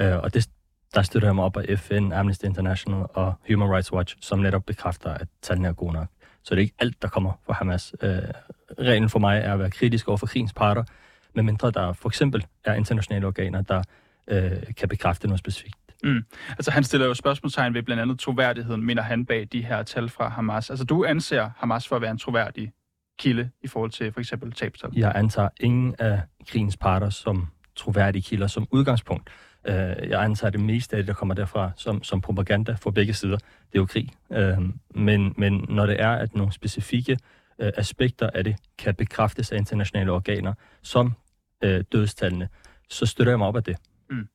Øh, 0.00 0.16
og 0.16 0.34
det 0.34 0.48
der 0.94 1.02
støtter 1.02 1.28
jeg 1.28 1.34
mig 1.34 1.44
op 1.44 1.56
af 1.56 1.78
FN, 1.78 2.12
Amnesty 2.12 2.44
International 2.44 3.06
og 3.14 3.34
Human 3.48 3.70
Rights 3.70 3.92
Watch, 3.92 4.16
som 4.20 4.38
netop 4.38 4.64
bekræfter, 4.66 5.14
at 5.14 5.28
tallene 5.42 5.68
er 5.68 5.72
gode 5.72 5.92
nok. 5.92 6.08
Så 6.42 6.54
det 6.54 6.60
er 6.60 6.62
ikke 6.62 6.74
alt, 6.78 7.02
der 7.02 7.08
kommer 7.08 7.32
fra 7.46 7.52
Hamas. 7.52 7.94
Øh, 8.02 8.18
reglen 8.78 9.08
for 9.08 9.18
mig 9.18 9.38
er 9.38 9.52
at 9.52 9.58
være 9.58 9.70
kritisk 9.70 10.08
over 10.08 10.16
for 10.16 10.26
krigens 10.26 10.52
parter, 10.52 10.84
medmindre 11.34 11.70
der 11.70 11.92
for 11.92 12.08
eksempel 12.08 12.46
er 12.64 12.74
internationale 12.74 13.26
organer, 13.26 13.62
der 13.62 13.82
øh, 14.28 14.74
kan 14.76 14.88
bekræfte 14.88 15.26
noget 15.26 15.38
specifikt. 15.38 15.76
Mm. 16.04 16.24
Altså 16.50 16.70
han 16.70 16.84
stiller 16.84 17.06
jo 17.06 17.14
spørgsmålstegn 17.14 17.74
ved 17.74 17.82
blandt 17.82 18.02
andet 18.02 18.18
troværdigheden, 18.18 18.84
mener 18.84 19.02
han 19.02 19.26
bag 19.26 19.48
de 19.52 19.64
her 19.64 19.82
tal 19.82 20.08
fra 20.08 20.28
Hamas. 20.28 20.70
Altså 20.70 20.84
du 20.84 21.04
anser 21.04 21.50
Hamas 21.56 21.88
for 21.88 21.96
at 21.96 22.02
være 22.02 22.10
en 22.10 22.18
troværdig 22.18 22.72
kilde 23.18 23.50
i 23.62 23.66
forhold 23.66 23.90
til 23.90 24.12
for 24.12 24.20
eksempel 24.20 24.52
tabstal? 24.52 24.90
Jeg 24.96 25.12
antager 25.14 25.48
ingen 25.60 25.94
af 25.98 26.20
krigens 26.48 26.76
parter 26.76 27.10
som 27.10 27.48
troværdige 27.76 28.22
kilder 28.22 28.46
som 28.46 28.66
udgangspunkt. 28.70 29.30
Øh, 29.68 30.08
jeg 30.08 30.22
antager 30.22 30.50
det 30.50 30.60
meste 30.60 30.96
af 30.96 31.02
det, 31.02 31.06
der 31.06 31.14
kommer 31.14 31.34
derfra, 31.34 31.70
som, 31.76 32.02
som 32.02 32.20
propaganda 32.20 32.72
for 32.72 32.90
begge 32.90 33.14
sider. 33.14 33.36
Det 33.36 33.74
er 33.74 33.78
jo 33.78 33.86
krig. 33.86 34.10
Øh, 34.32 34.58
men, 34.94 35.34
men 35.36 35.66
når 35.68 35.86
det 35.86 36.00
er, 36.00 36.10
at 36.10 36.34
nogle 36.34 36.52
specifikke 36.52 37.18
øh, 37.58 37.72
aspekter 37.76 38.30
af 38.30 38.44
det 38.44 38.56
kan 38.78 38.94
bekræftes 38.94 39.52
af 39.52 39.56
internationale 39.56 40.12
organer, 40.12 40.54
som 40.82 41.12
øh, 41.64 41.84
dødstallene, 41.92 42.48
så 42.88 43.06
støtter 43.06 43.32
jeg 43.32 43.38
mig 43.38 43.48
op 43.48 43.56
af 43.56 43.64
det. 43.64 43.76
Mm. 44.10 44.28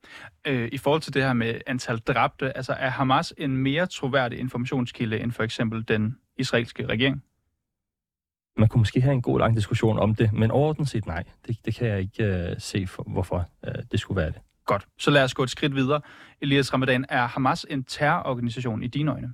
Øh, 0.47 0.69
I 0.71 0.77
forhold 0.77 1.01
til 1.01 1.13
det 1.13 1.23
her 1.23 1.33
med 1.33 1.61
antal 1.67 1.97
dræbte, 1.97 2.57
altså 2.57 2.73
er 2.73 2.89
Hamas 2.89 3.33
en 3.37 3.57
mere 3.57 3.85
troværdig 3.85 4.39
informationskilde 4.39 5.19
end 5.19 5.31
for 5.31 5.43
eksempel 5.43 5.87
den 5.87 6.17
israelske 6.37 6.85
regering? 6.85 7.23
Man 8.57 8.67
kunne 8.67 8.79
måske 8.79 9.01
have 9.01 9.13
en 9.13 9.21
god 9.21 9.39
lang 9.39 9.55
diskussion 9.55 9.99
om 9.99 10.15
det, 10.15 10.33
men 10.33 10.51
overordnet 10.51 10.89
set 10.89 11.05
nej. 11.05 11.23
Det, 11.47 11.57
det 11.65 11.75
kan 11.75 11.87
jeg 11.87 11.99
ikke 11.99 12.23
øh, 12.23 12.55
se, 12.59 12.87
for, 12.87 13.03
hvorfor 13.03 13.45
øh, 13.67 13.75
det 13.91 13.99
skulle 13.99 14.21
være 14.21 14.31
det. 14.31 14.41
Godt. 14.65 14.85
Så 14.97 15.11
lad 15.11 15.23
os 15.23 15.33
gå 15.33 15.43
et 15.43 15.49
skridt 15.49 15.75
videre. 15.75 16.01
Elias 16.41 16.73
Ramadan, 16.73 17.05
er 17.09 17.27
Hamas 17.27 17.65
en 17.69 17.83
terrororganisation 17.83 18.83
i 18.83 18.87
dine 18.87 19.11
øjne? 19.11 19.33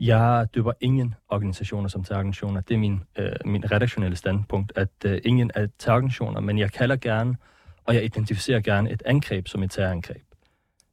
Jeg 0.00 0.46
døber 0.54 0.72
ingen 0.80 1.14
organisationer 1.28 1.88
som 1.88 2.04
terrororganisationer. 2.04 2.60
Det 2.60 2.74
er 2.74 2.78
min, 2.78 3.00
øh, 3.18 3.32
min 3.44 3.72
redaktionelle 3.72 4.16
standpunkt, 4.16 4.72
at 4.76 4.88
øh, 5.04 5.20
ingen 5.24 5.50
er 5.54 5.66
terrororganisationer, 5.78 6.40
men 6.40 6.58
jeg 6.58 6.72
kalder 6.72 6.96
gerne, 6.96 7.36
og 7.84 7.94
jeg 7.94 8.04
identificerer 8.04 8.60
gerne 8.60 8.90
et 8.90 9.02
angreb 9.06 9.48
som 9.48 9.62
et 9.62 9.70
terrorangreb. 9.70 10.22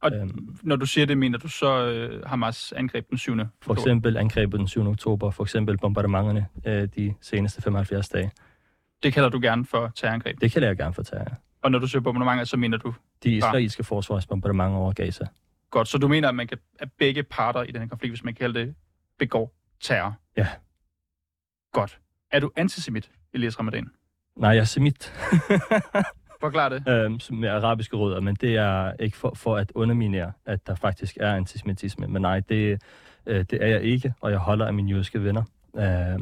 Og 0.02 0.12
øhm, 0.14 0.56
når 0.62 0.76
du 0.76 0.86
siger 0.86 1.06
det, 1.06 1.18
mener 1.18 1.38
du 1.38 1.48
så 1.48 1.86
øh, 1.86 2.26
Hamas 2.26 2.72
angreb 2.76 3.10
den 3.10 3.18
7. 3.18 3.36
For 3.62 3.72
eksempel 3.72 4.16
angrebet 4.16 4.58
den 4.60 4.68
7. 4.68 4.86
oktober, 4.86 5.30
for 5.30 5.42
eksempel 5.42 5.78
bombardementerne 5.78 6.46
øh, 6.66 6.88
de 6.96 7.14
seneste 7.20 7.62
75 7.62 8.08
dage. 8.08 8.30
Det 9.02 9.12
kalder 9.12 9.28
du 9.28 9.40
gerne 9.40 9.64
for 9.64 9.92
terrorangreb? 9.96 10.40
Det 10.40 10.52
kalder 10.52 10.68
jeg 10.68 10.76
gerne 10.76 10.94
for 10.94 11.02
terror. 11.02 11.38
Og 11.62 11.70
når 11.70 11.78
du 11.78 11.86
siger 11.86 12.02
bombardementer, 12.02 12.44
så 12.44 12.56
mener 12.56 12.78
du? 12.78 12.94
De 13.22 13.36
israelske 13.36 13.84
forsvarsbombardementer 13.84 14.78
over 14.78 14.92
Gaza. 14.92 15.24
Godt, 15.70 15.88
så 15.88 15.98
du 15.98 16.08
mener, 16.08 16.28
at, 16.28 16.34
man 16.34 16.46
kan, 16.46 16.58
at 16.78 16.88
begge 16.98 17.22
parter 17.22 17.62
i 17.62 17.70
den 17.70 17.80
her 17.80 17.88
konflikt, 17.88 18.12
hvis 18.12 18.24
man 18.24 18.34
kalder 18.34 18.64
det, 18.64 18.74
begår 19.18 19.54
terror? 19.80 20.14
Ja. 20.36 20.48
Godt. 21.72 21.98
Er 22.30 22.40
du 22.40 22.50
antisemit, 22.56 23.10
Elias 23.34 23.58
Ramadan? 23.58 23.90
Nej, 24.36 24.50
jeg 24.50 24.60
er 24.60 24.64
semit. 24.64 25.12
Forklar 26.40 26.68
det. 26.68 26.88
Øhm, 26.88 27.20
med 27.30 27.48
arabiske 27.48 27.96
rødder, 27.96 28.20
men 28.20 28.34
det 28.34 28.56
er 28.56 28.92
ikke 29.00 29.16
for, 29.16 29.32
for 29.34 29.56
at 29.56 29.72
underminere, 29.74 30.32
at 30.46 30.66
der 30.66 30.74
faktisk 30.74 31.16
er 31.20 31.34
antisemitisme. 31.34 32.06
Men 32.06 32.22
nej, 32.22 32.40
det, 32.40 32.82
øh, 33.26 33.44
det 33.50 33.62
er 33.62 33.66
jeg 33.66 33.82
ikke, 33.82 34.14
og 34.20 34.30
jeg 34.30 34.38
holder 34.38 34.66
af 34.66 34.74
mine 34.74 34.90
jødiske 34.90 35.24
venner. 35.24 35.42
Øh, 35.76 36.18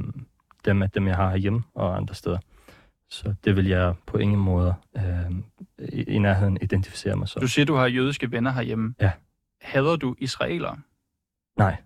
dem, 0.65 0.83
dem, 0.95 1.07
jeg 1.07 1.17
har 1.17 1.31
herhjemme 1.31 1.63
og 1.75 1.97
andre 1.97 2.15
steder. 2.15 2.39
Så 3.11 3.35
det 3.45 3.57
vil 3.57 3.67
jeg 3.67 3.95
på 4.07 4.19
ingen 4.19 4.41
måde 4.41 4.75
øh, 4.97 5.31
i, 5.79 6.03
i 6.03 6.19
nærheden 6.19 6.59
identificere 6.63 7.17
mig 7.17 7.29
som. 7.29 7.41
Du 7.41 7.49
siger, 7.49 7.67
du 7.67 7.75
har 7.75 7.87
jødiske 7.87 8.31
venner 8.31 8.51
herhjemme. 8.51 8.95
Ja. 9.01 9.13
Hader 9.61 9.97
du 9.97 10.15
israelere? 10.19 10.79
Nej. 11.59 11.77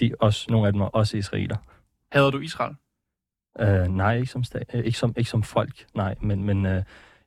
De, 0.00 0.12
også, 0.20 0.50
nogle 0.50 0.66
af 0.66 0.72
dem 0.72 0.82
er 0.82 0.86
også 0.86 1.16
israeler. 1.16 1.56
Hader 2.12 2.30
du 2.30 2.38
Israel? 2.38 2.76
Øh, 3.60 3.88
nej, 3.88 4.16
ikke 4.16 4.32
som, 4.32 4.44
stat, 4.44 4.70
ikke, 4.74 4.98
som, 4.98 5.14
ikke 5.16 5.30
som 5.30 5.42
folk, 5.42 5.86
nej. 5.94 6.14
Men, 6.20 6.44
men 6.44 6.66
øh, 6.66 6.82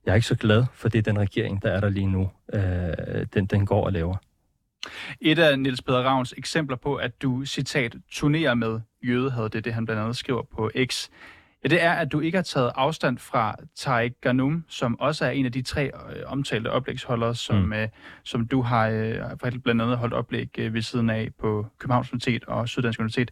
jeg 0.05 0.11
er 0.11 0.15
ikke 0.15 0.27
så 0.27 0.35
glad 0.35 0.65
for 0.73 0.89
det, 0.89 1.05
den 1.05 1.19
regering, 1.19 1.61
der 1.61 1.71
er 1.71 1.79
der 1.79 1.89
lige 1.89 2.07
nu, 2.07 2.31
øh, 2.53 3.25
den, 3.33 3.45
den 3.45 3.65
går 3.65 3.85
og 3.85 3.93
laver. 3.93 4.17
Et 5.21 5.39
af 5.39 5.59
Niels 5.59 5.81
Peder 5.81 6.03
Ravns 6.03 6.33
eksempler 6.37 6.77
på, 6.77 6.95
at 6.95 7.21
du, 7.21 7.45
citat, 7.45 7.95
turnerer 8.09 8.53
med 8.53 8.79
jødehad, 9.03 9.43
det 9.43 9.55
er 9.55 9.61
det, 9.61 9.73
han 9.73 9.85
blandt 9.85 10.01
andet 10.01 10.17
skriver 10.17 10.41
på 10.41 10.71
X, 10.85 11.09
ja, 11.65 11.69
det 11.69 11.83
er, 11.83 11.91
at 11.91 12.11
du 12.11 12.19
ikke 12.19 12.37
har 12.37 12.43
taget 12.43 12.71
afstand 12.75 13.17
fra 13.17 13.55
Tariq 13.75 14.13
Ghanum, 14.21 14.65
som 14.67 14.99
også 14.99 15.25
er 15.25 15.29
en 15.29 15.45
af 15.45 15.51
de 15.51 15.61
tre 15.61 15.85
øh, 15.85 16.23
omtalte 16.25 16.71
oplægsholdere, 16.71 17.35
som, 17.35 17.57
mm. 17.57 17.73
øh, 17.73 17.87
som 18.23 18.47
du 18.47 18.61
har 18.61 18.87
øh, 18.87 19.61
blandt 19.63 19.81
andet 19.81 19.97
holdt 19.97 20.13
oplæg 20.13 20.49
øh, 20.59 20.73
ved 20.73 20.81
siden 20.81 21.09
af 21.09 21.29
på 21.39 21.65
Københavns 21.79 22.11
Universitet 22.13 22.45
og 22.45 22.69
Syddansk 22.69 22.99
Universitet. 22.99 23.31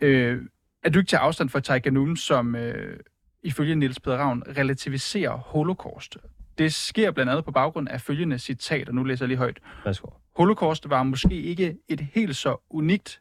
Øh, 0.00 0.42
er 0.82 0.90
du 0.90 0.98
ikke 0.98 1.08
til 1.08 1.16
afstand 1.16 1.48
fra 1.48 1.60
Tariq 1.60 1.82
Ghanum, 1.82 2.16
som 2.16 2.56
øh, 2.56 3.00
ifølge 3.42 3.74
Niels 3.74 4.00
Peder 4.00 4.16
Ravn 4.16 4.42
relativiserer 4.56 5.36
holocaust? 5.36 6.18
Det 6.58 6.74
sker 6.74 7.10
blandt 7.10 7.30
andet 7.30 7.44
på 7.44 7.50
baggrund 7.50 7.88
af 7.88 8.00
følgende 8.00 8.38
citat, 8.38 8.88
og 8.88 8.94
nu 8.94 9.04
læser 9.04 9.24
jeg 9.24 9.28
lige 9.28 9.38
højt. 9.38 9.58
Værsgo. 9.84 10.08
Holocaust 10.36 10.90
var 10.90 11.02
måske 11.02 11.42
ikke 11.42 11.76
et 11.88 12.00
helt 12.00 12.36
så 12.36 12.56
unikt 12.70 13.20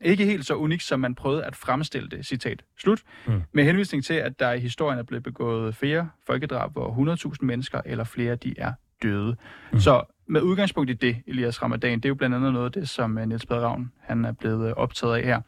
ikke 0.00 0.24
helt 0.24 0.46
så 0.46 0.54
unikt, 0.54 0.82
som 0.82 1.00
man 1.00 1.14
prøvede 1.14 1.44
at 1.44 1.56
fremstille 1.56 2.08
det, 2.08 2.26
citat 2.26 2.62
slut, 2.78 3.02
mm. 3.26 3.42
med 3.52 3.64
henvisning 3.64 4.04
til, 4.04 4.14
at 4.14 4.40
der 4.40 4.52
i 4.52 4.60
historien 4.60 4.98
er 4.98 5.02
blevet 5.02 5.22
begået 5.22 5.74
flere 5.74 6.10
folkedrab, 6.26 6.72
hvor 6.72 7.16
100.000 7.32 7.36
mennesker 7.40 7.80
eller 7.84 8.04
flere, 8.04 8.36
de 8.36 8.54
er 8.58 8.72
døde. 9.02 9.36
Mm. 9.72 9.80
Så 9.80 10.02
med 10.26 10.40
udgangspunkt 10.40 10.90
i 10.90 10.94
det, 10.94 11.16
Elias 11.26 11.62
Ramadan, 11.62 11.98
det 11.98 12.04
er 12.04 12.08
jo 12.08 12.14
blandt 12.14 12.36
andet 12.36 12.52
noget 12.52 12.66
af 12.66 12.72
det, 12.72 12.88
som 12.88 13.10
Niels 13.10 13.46
Peder 13.46 13.60
Ravn, 13.60 13.92
han 14.00 14.24
er 14.24 14.32
blevet 14.32 14.74
optaget 14.74 15.16
af 15.16 15.22
her. 15.22 15.40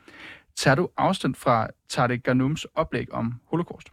Tager 0.57 0.75
du 0.75 0.89
afstand 0.97 1.35
fra 1.35 1.69
Tariq 1.89 2.23
Ghanums 2.25 2.65
oplæg 2.75 3.13
om 3.13 3.35
holocaust? 3.47 3.89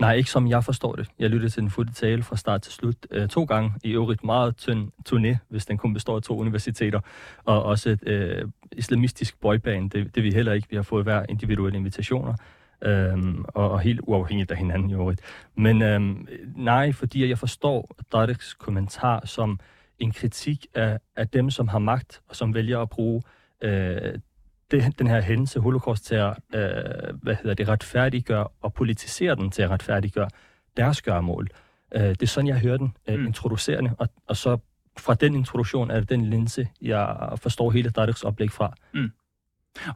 Nej, 0.00 0.14
ikke 0.14 0.30
som 0.30 0.48
jeg 0.48 0.64
forstår 0.64 0.94
det. 0.94 1.08
Jeg 1.18 1.30
lyttede 1.30 1.50
til 1.50 1.62
den 1.62 1.70
fulde 1.70 1.92
tale 1.92 2.22
fra 2.22 2.36
start 2.36 2.62
til 2.62 2.72
slut 2.72 2.96
øh, 3.10 3.28
to 3.28 3.44
gange. 3.44 3.72
I 3.84 3.90
øvrigt 3.90 4.24
meget 4.24 4.56
tynd 4.56 4.90
turné, 5.08 5.36
hvis 5.48 5.66
den 5.66 5.78
kun 5.78 5.94
består 5.94 6.16
af 6.16 6.22
to 6.22 6.38
universiteter. 6.38 7.00
Og 7.44 7.62
også 7.62 7.90
et 7.90 8.08
øh, 8.08 8.48
islamistisk 8.72 9.40
boyband. 9.40 9.90
Det, 9.90 10.14
det 10.14 10.22
vi 10.22 10.32
heller 10.32 10.52
ikke. 10.52 10.66
Vi 10.70 10.76
har 10.76 10.82
fået 10.82 11.04
hver 11.04 11.26
individuelle 11.28 11.78
invitationer. 11.78 12.34
Øhm, 12.82 13.44
og, 13.48 13.70
og 13.70 13.80
helt 13.80 14.00
uafhængigt 14.02 14.50
af 14.50 14.56
hinanden 14.56 14.90
i 14.90 14.94
øvrigt. 14.94 15.20
Men 15.56 15.82
øhm, 15.82 16.28
nej, 16.56 16.92
fordi 16.92 17.28
jeg 17.28 17.38
forstår 17.38 17.96
Dodeks 18.12 18.54
kommentar 18.54 19.26
som 19.26 19.60
en 19.98 20.12
kritik 20.12 20.66
af, 20.74 20.98
af 21.16 21.28
dem, 21.28 21.50
som 21.50 21.68
har 21.68 21.78
magt, 21.78 22.20
og 22.28 22.36
som 22.36 22.54
vælger 22.54 22.80
at 22.80 22.90
bruge 22.90 23.22
øh, 23.62 24.18
det, 24.74 24.98
den 24.98 25.06
her 25.06 25.20
hændelse, 25.20 25.60
holocaust, 25.60 26.04
til 26.04 26.14
at 26.14 26.36
øh, 26.54 27.14
hvad 27.22 27.34
hedder 27.34 27.54
det, 27.54 27.68
retfærdiggøre 27.68 28.48
og 28.60 28.74
politisere 28.74 29.34
den 29.34 29.50
til 29.50 29.62
at 29.62 29.70
retfærdiggøre 29.70 30.28
deres 30.76 31.02
gørmål. 31.02 31.48
Øh, 31.94 32.02
det 32.02 32.22
er 32.22 32.26
sådan, 32.26 32.48
jeg 32.48 32.58
hører 32.58 32.76
den 32.76 32.96
øh, 33.08 33.18
mm. 33.18 33.26
introducerende, 33.26 33.94
og, 33.98 34.08
og 34.26 34.36
så 34.36 34.58
fra 34.98 35.14
den 35.14 35.34
introduktion 35.34 35.90
er 35.90 36.00
det 36.00 36.08
den 36.08 36.30
linse, 36.30 36.68
jeg 36.82 37.32
forstår 37.36 37.70
hele 37.70 37.90
Dadeks 37.90 38.22
oplæg 38.22 38.50
fra. 38.50 38.74
Mm. 38.94 39.12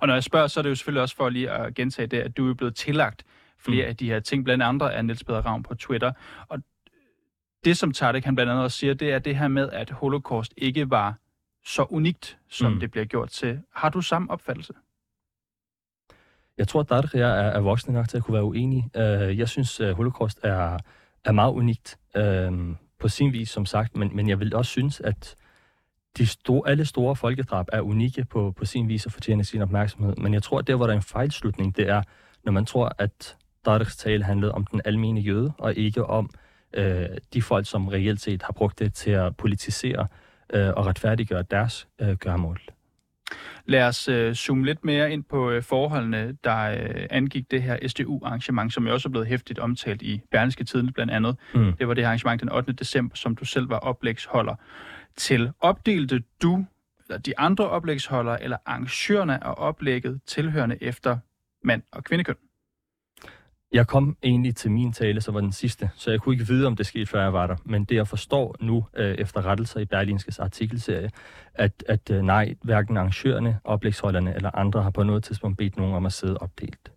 Og 0.01 0.07
når 0.07 0.15
jeg 0.15 0.25
spørger, 0.25 0.47
så 0.47 0.61
er 0.61 0.63
det 0.63 0.71
jo 0.71 0.75
selvfølgelig 0.75 1.03
også 1.03 1.17
for 1.17 1.29
lige 1.29 1.51
at 1.51 1.75
gentage 1.75 2.07
det, 2.07 2.19
at 2.19 2.37
du 2.37 2.51
er 2.51 2.55
blevet 2.55 2.77
tillagt 2.77 3.25
flere 3.59 3.85
mm. 3.85 3.89
af 3.89 3.97
de 3.97 4.09
her 4.09 4.21
ting, 4.21 4.45
blandt 4.45 4.65
andre 4.65 4.95
af 4.95 5.05
Niels 5.05 5.25
Peder 5.25 5.47
Ravn 5.47 5.63
på 5.63 5.75
Twitter. 5.75 6.13
Og 6.49 6.59
det, 7.65 7.77
som 7.77 7.93
Tadek 7.93 8.25
han 8.25 8.35
blandt 8.35 8.51
andet 8.51 8.65
også 8.65 8.79
siger, 8.79 8.95
det 8.95 9.13
er 9.13 9.19
det 9.19 9.37
her 9.37 9.49
med, 9.49 9.71
at 9.71 9.91
holocaust 9.91 10.55
ikke 10.57 10.91
var 10.91 11.19
så 11.69 11.87
unikt, 11.91 12.39
som 12.49 12.73
mm. 12.73 12.81
det 12.81 12.91
bliver 12.91 13.05
gjort 13.05 13.31
til. 13.31 13.61
Har 13.75 13.89
du 13.89 14.01
samme 14.01 14.31
opfattelse? 14.31 14.73
Jeg 16.59 16.69
tror, 16.69 16.93
at 16.93 17.15
jeg 17.15 17.41
er, 17.41 17.51
er 17.51 17.61
voksne 17.61 17.95
nok 17.95 18.09
til 18.09 18.17
at 18.17 18.23
kunne 18.23 18.35
være 18.35 18.45
uenige. 18.45 18.91
Uh, 18.95 19.39
jeg 19.39 19.49
synes, 19.49 19.81
at 19.81 19.95
holocaust 19.95 20.41
er, 20.43 20.79
er 21.25 21.33
meget 21.33 21.53
unikt 21.53 21.99
uh, 22.19 22.75
på 22.99 23.09
sin 23.09 23.33
vis, 23.33 23.51
som 23.51 23.67
sagt, 23.67 23.97
men, 23.97 24.17
men 24.17 24.29
jeg 24.29 24.41
vil 24.41 24.55
også 24.55 24.71
synes, 24.71 25.01
at 25.01 25.37
de 26.19 26.27
store, 26.27 26.71
alle 26.71 26.85
store 26.85 27.17
folkedrab 27.17 27.67
er 27.73 27.81
unikke 27.81 28.25
på, 28.25 28.53
på 28.57 28.65
sin 28.65 28.89
vis 28.89 29.07
og 29.07 29.13
fortjener 29.13 29.45
sin 29.45 29.63
opmærksomhed. 29.63 30.17
Men 30.17 30.35
jeg 30.35 30.43
tror, 30.43 30.59
at 30.59 30.67
der, 30.67 30.75
hvor 30.75 30.87
der 30.87 30.93
er 30.93 30.97
en 30.97 31.03
fejlslutning, 31.03 31.77
det 31.77 31.89
er, 31.89 32.03
når 32.45 32.53
man 32.53 32.65
tror, 32.65 32.93
at 32.99 33.37
Darks 33.67 33.97
tale 33.97 34.25
handlede 34.25 34.53
om 34.53 34.67
den 34.67 34.81
almindelige 34.85 35.25
jøde, 35.25 35.53
og 35.59 35.75
ikke 35.75 36.07
om 36.07 36.31
uh, 36.79 36.83
de 37.35 37.43
folk, 37.43 37.67
som 37.67 37.89
reelt 37.89 38.21
set 38.21 38.43
har 38.43 38.53
brugt 38.53 38.79
det 38.79 38.95
til 38.95 39.11
at 39.11 39.37
politisere 39.37 40.01
øh, 40.03 40.28
og 40.51 40.87
retfærdiggøre 40.87 41.45
deres 41.51 41.89
øh, 42.01 42.13
gørmål. 42.13 42.61
Lad 43.67 43.83
os 43.83 44.09
øh, 44.09 44.35
zoome 44.35 44.65
lidt 44.65 44.85
mere 44.85 45.13
ind 45.13 45.25
på 45.25 45.51
øh, 45.51 45.63
forholdene, 45.63 46.37
der 46.45 46.57
øh, 46.57 47.07
angik 47.11 47.51
det 47.51 47.63
her 47.63 47.89
SDU-arrangement, 47.89 48.75
som 48.75 48.87
jo 48.87 48.93
også 48.93 49.09
er 49.09 49.11
blevet 49.11 49.27
hæftigt 49.27 49.59
omtalt 49.59 50.03
i 50.03 50.21
Berlingske 50.31 50.65
Tiden 50.65 50.93
blandt 50.93 51.13
andet. 51.13 51.37
Mm. 51.55 51.73
Det 51.73 51.89
var 51.89 51.95
det 51.95 52.05
arrangement 52.05 52.41
den 52.41 52.53
8. 52.53 52.73
december, 52.73 53.17
som 53.17 53.37
du 53.37 53.45
selv 53.45 53.71
var 53.71 53.79
oplægsholder 53.79 54.55
til. 55.17 55.51
Opdelte 55.61 56.23
du 56.43 56.65
eller 57.09 57.19
de 57.19 57.39
andre 57.39 57.69
oplægsholdere 57.69 58.43
eller 58.43 58.57
arrangørerne 58.67 59.45
af 59.45 59.55
oplægget 59.57 60.21
tilhørende 60.27 60.83
efter 60.83 61.19
mand 61.65 61.83
og 61.93 62.05
kvindekøn? 62.05 62.37
Jeg 63.73 63.87
kom 63.87 64.17
egentlig 64.23 64.57
til 64.57 64.71
min 64.71 64.93
tale, 64.93 65.21
så 65.21 65.33
var 65.33 65.41
den 65.41 65.53
sidste, 65.53 65.91
så 65.95 66.11
jeg 66.11 66.21
kunne 66.21 66.35
ikke 66.35 66.47
vide, 66.47 66.67
om 66.67 66.77
det 66.77 66.87
skete, 66.87 67.07
før 67.07 67.23
jeg 67.23 67.33
var 67.33 67.47
der. 67.47 67.57
Men 67.65 67.85
det, 67.85 67.95
jeg 67.95 68.09
forstår 68.09 68.57
nu, 68.61 68.87
øh, 68.97 69.15
efter 69.15 69.47
rettelser 69.47 69.81
i 69.81 69.85
Berlinskes 69.85 70.39
artikelserie, 70.39 71.11
at, 71.55 71.85
at 71.89 72.11
øh, 72.11 72.23
nej, 72.23 72.55
hverken 72.63 72.97
arrangørerne, 72.97 73.59
oplægsholderne 73.65 74.35
eller 74.35 74.51
andre 74.55 74.83
har 74.83 74.91
på 74.91 75.03
noget 75.03 75.25
tidspunkt 75.25 75.59
bedt 75.59 75.77
nogen 75.77 75.95
om 75.95 76.07
at 76.07 76.13
sidde 76.13 76.39
opdelt. 76.39 76.93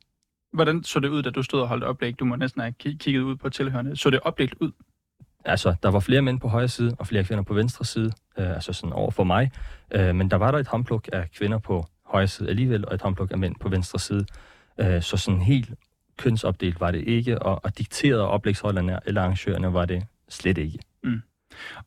Hvordan 0.54 0.84
så 0.84 1.00
det 1.00 1.08
ud, 1.10 1.24
da 1.24 1.30
du 1.30 1.44
stod 1.44 1.62
og 1.62 1.68
holdt 1.68 1.84
oplæg? 1.84 2.20
Du 2.20 2.26
må 2.26 2.36
næsten 2.36 2.62
have 2.62 2.74
kigget 2.74 3.22
ud 3.22 3.36
på 3.36 3.50
tilhørende. 3.50 3.96
Så 3.96 4.10
det 4.10 4.20
opdelt 4.20 4.54
ud? 4.60 4.72
Altså, 5.46 5.76
der 5.84 5.92
var 5.92 6.00
flere 6.00 6.22
mænd 6.22 6.40
på 6.40 6.48
højre 6.48 6.68
side, 6.68 6.96
og 7.00 7.08
flere 7.08 7.24
kvinder 7.24 7.44
på 7.44 7.54
venstre 7.54 7.86
side, 7.86 8.12
øh, 8.38 8.50
altså 8.50 8.74
sådan 8.74 8.94
over 8.94 9.12
for 9.12 9.24
mig. 9.24 9.52
Øh, 9.92 10.16
men 10.16 10.32
der 10.32 10.38
var 10.38 10.52
der 10.52 10.60
et 10.60 10.68
håndpluk 10.68 11.10
af 11.14 11.32
kvinder 11.32 11.58
på 11.58 11.86
højre 12.06 12.28
side 12.28 12.50
alligevel, 12.50 12.88
og 12.88 12.94
et 12.96 13.02
håndpluk 13.02 13.32
af 13.32 13.38
mænd 13.38 13.56
på 13.60 13.70
venstre 13.70 14.00
side. 14.00 14.26
Øh, 14.80 15.02
så 15.02 15.18
sådan 15.18 15.42
helt 15.42 15.70
kønsopdelt 16.22 16.80
var 16.80 16.92
det 16.92 17.08
ikke, 17.08 17.42
og, 17.42 17.66
og 17.66 17.78
dikteret 17.78 18.22
oplægsholderne 18.22 19.00
eller 19.06 19.22
arrangørerne 19.22 19.74
var 19.74 19.86
det 19.86 20.04
slet 20.30 20.58
ikke. 20.58 20.80
Mm. 21.04 21.22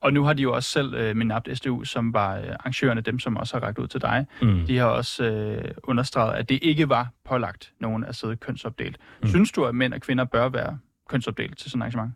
Og 0.01 0.13
nu 0.13 0.25
har 0.25 0.33
de 0.33 0.43
jo 0.43 0.53
også 0.53 0.71
selv, 0.71 0.95
øh, 0.95 1.17
Minapt 1.17 1.49
SDU, 1.59 1.85
som 1.85 2.13
var 2.13 2.37
øh, 2.37 2.49
arrangørerne, 2.49 3.01
dem 3.01 3.19
som 3.19 3.37
også 3.37 3.59
har 3.59 3.67
rækket 3.67 3.83
ud 3.83 3.89
til 3.89 4.01
dig, 4.01 4.27
mm. 4.43 4.67
de 4.67 4.79
har 4.79 4.87
også 4.87 5.25
øh, 5.25 5.71
understreget, 5.83 6.35
at 6.35 6.49
det 6.49 6.59
ikke 6.63 6.89
var 6.89 7.09
pålagt 7.25 7.73
nogen 7.81 8.05
at 8.05 8.17
sidde 8.17 8.37
kønsopdelt. 8.37 8.97
Mm. 9.23 9.29
Synes 9.29 9.53
du, 9.53 9.65
at 9.65 9.75
mænd 9.75 9.95
og 9.95 10.01
kvinder 10.01 10.25
bør 10.25 10.49
være 10.49 10.79
kønsopdelt 11.09 11.59
til 11.59 11.71
sådan 11.71 11.81
et 11.81 11.83
arrangement? 11.83 12.13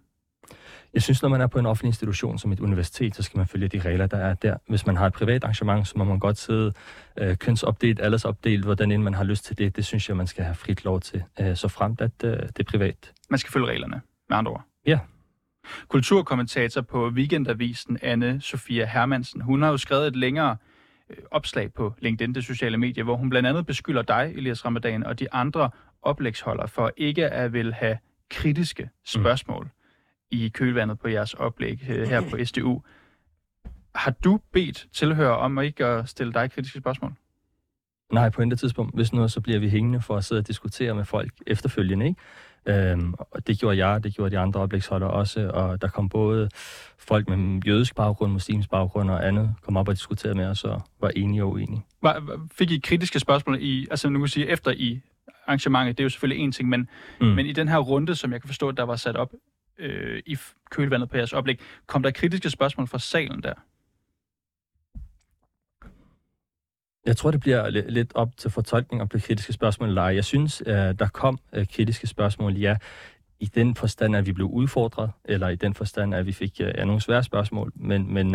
Jeg 0.95 1.03
synes, 1.03 1.23
når 1.23 1.29
man 1.29 1.41
er 1.41 1.47
på 1.47 1.59
en 1.59 1.67
offentlig 1.67 1.89
institution 1.89 2.39
som 2.39 2.53
et 2.53 2.61
universitet, 2.61 3.17
så 3.17 3.23
skal 3.23 3.39
man 3.39 3.47
følge 3.47 3.69
de 3.69 3.81
regler, 3.81 4.07
der 4.07 4.17
er 4.17 4.35
der. 4.35 4.57
Hvis 4.69 4.87
man 4.87 4.97
har 4.97 5.07
et 5.07 5.13
privat 5.13 5.45
arrangement, 5.45 5.89
så 5.89 5.99
må 5.99 6.05
man 6.05 6.19
godt 6.19 6.39
sidde 6.39 6.73
øh, 7.19 7.37
kønsopdelt, 7.37 8.01
aldersopdelt, 8.01 8.65
hvordan 8.65 8.93
end 8.93 9.03
man 9.03 9.15
har 9.15 9.25
lyst 9.25 9.45
til 9.45 9.59
det. 9.59 9.77
Det 9.77 9.87
synes 9.87 10.09
jeg, 10.09 10.17
man 10.17 10.27
skal 10.27 10.45
have 10.45 10.55
frit 10.55 10.85
lov 10.85 11.01
til, 11.01 11.23
øh, 11.41 11.57
så 11.57 11.69
fremt 11.69 12.01
at 12.01 12.11
øh, 12.25 12.31
det 12.31 12.59
er 12.59 12.65
privat. 12.65 13.13
Man 13.31 13.39
skal 13.39 13.53
følge 13.53 13.67
reglerne, 13.67 14.01
med 14.29 14.37
andre 14.37 14.53
ord. 14.53 14.65
Ja. 14.87 14.99
Kulturkommentator 15.89 16.81
på 16.81 17.09
Weekendavisen, 17.09 17.99
anne 18.03 18.41
Sofia 18.41 18.87
Hermansen, 18.87 19.41
hun 19.41 19.63
har 19.63 19.71
jo 19.71 19.77
skrevet 19.77 20.07
et 20.07 20.17
længere 20.17 20.57
øh, 21.11 21.17
opslag 21.31 21.73
på 21.73 21.95
LinkedIn, 21.99 22.35
det 22.35 22.45
sociale 22.45 22.79
medie, 22.79 23.03
hvor 23.03 23.17
hun 23.17 23.31
blandt 23.31 23.49
andet 23.49 23.67
beskylder 23.67 24.03
dig, 24.03 24.33
Elias 24.37 24.65
Ramadan, 24.65 25.05
og 25.05 25.19
de 25.19 25.33
andre 25.33 25.71
oplægsholdere 26.03 26.69
for 26.69 26.93
ikke 26.97 27.29
at 27.29 27.53
vil 27.53 27.75
have 27.75 27.99
kritiske 28.31 28.83
mm. 28.83 28.91
spørgsmål. 29.05 29.65
Mm 29.65 29.71
i 30.31 30.49
kølvandet 30.49 30.99
på 30.99 31.09
jeres 31.09 31.35
oplæg 31.35 31.87
øh, 31.89 32.09
her 32.09 32.21
på 32.31 32.37
SDU. 32.45 32.83
Har 33.95 34.11
du 34.11 34.41
bedt 34.53 34.87
tilhører 34.93 35.33
om 35.33 35.59
at 35.59 35.65
ikke 35.65 35.87
at 35.87 36.09
stille 36.09 36.33
dig 36.33 36.51
kritiske 36.51 36.79
spørgsmål? 36.79 37.13
Nej, 38.13 38.31
på 38.31 38.43
intet 38.43 38.59
tidspunkt. 38.59 38.95
Hvis 38.95 39.13
noget, 39.13 39.33
så 39.33 39.41
bliver 39.41 39.59
vi 39.59 39.69
hængende 39.69 40.01
for 40.01 40.17
at 40.17 40.25
sidde 40.25 40.39
og 40.39 40.49
diskutere 40.49 40.95
med 40.95 41.05
folk 41.05 41.33
efterfølgende. 41.47 42.07
Ikke? 42.07 42.91
Øhm, 42.91 43.15
og 43.19 43.47
det 43.47 43.59
gjorde 43.59 43.87
jeg, 43.87 44.05
det 44.05 44.15
gjorde 44.15 44.31
de 44.31 44.39
andre 44.39 44.61
oplægsholdere 44.61 45.11
også, 45.11 45.51
og 45.55 45.83
der 45.83 45.89
kom 45.89 46.09
både 46.09 46.49
folk 46.99 47.29
med 47.29 47.63
jødisk 47.67 47.97
baggrund, 47.97 48.33
muslimsk 48.33 48.71
baggrund 48.71 49.11
og 49.11 49.27
andet, 49.27 49.55
kom 49.63 49.77
op 49.77 49.89
og 49.89 49.95
diskuterede 49.95 50.37
med 50.37 50.47
os 50.47 50.65
og 50.65 50.83
var 51.01 51.09
enige 51.09 51.45
og 51.45 51.51
uenige. 51.51 51.85
Var, 52.03 52.41
fik 52.53 52.71
I 52.71 52.79
kritiske 52.79 53.21
spørgsmål 53.21 53.59
i, 53.61 53.87
altså 53.91 54.09
nu 54.09 54.19
kan 54.19 54.29
sige, 54.29 54.47
efter 54.47 54.71
i 54.71 55.01
arrangementet, 55.47 55.99
det 55.99 56.03
er 56.03 56.05
jo 56.05 56.11
selvfølgelig 56.11 56.45
en 56.45 56.53
ting, 56.53 56.69
men, 56.69 56.89
mm. 57.21 57.27
men 57.27 57.47
i 57.47 57.53
den 57.53 57.69
her 57.69 57.79
runde, 57.79 58.15
som 58.15 58.33
jeg 58.33 58.41
kan 58.41 58.49
forstå, 58.49 58.71
der 58.71 58.83
var 58.83 58.97
sat 58.97 59.17
op, 59.17 59.33
øh, 59.79 60.23
i 60.27 60.39
kølvandet 60.71 61.11
på 61.11 61.17
jeres 61.17 61.33
oplæg. 61.33 61.61
Kom 61.87 62.03
der 62.03 62.11
kritiske 62.11 62.51
spørgsmål 62.51 62.87
fra 62.87 62.99
salen 62.99 63.43
der? 63.43 63.55
Jeg 67.07 67.17
tror, 67.17 67.31
det 67.31 67.41
bliver 67.41 67.71
lidt 67.71 68.13
op 68.15 68.37
til 68.37 68.51
fortolkning 68.51 69.03
om 69.03 69.09
det 69.09 69.23
kritiske 69.23 69.53
spørgsmål 69.53 69.89
eller 69.89 70.09
Jeg 70.09 70.25
synes, 70.25 70.63
øh, 70.67 70.75
der 70.75 71.09
kom 71.13 71.39
øh, 71.53 71.67
kritiske 71.67 72.07
spørgsmål, 72.07 72.57
ja, 72.57 72.77
i 73.41 73.47
den 73.47 73.75
forstand, 73.75 74.17
at 74.17 74.27
vi 74.27 74.33
blev 74.33 74.47
udfordret, 74.47 75.11
eller 75.25 75.49
i 75.49 75.57
den 75.57 75.75
forstand, 75.75 76.15
at 76.15 76.27
vi 76.27 76.33
fik 76.33 76.61
ja, 76.61 76.85
nogle 76.85 77.01
svære 77.01 77.23
spørgsmål, 77.23 77.73
men, 77.75 78.15
men 78.15 78.35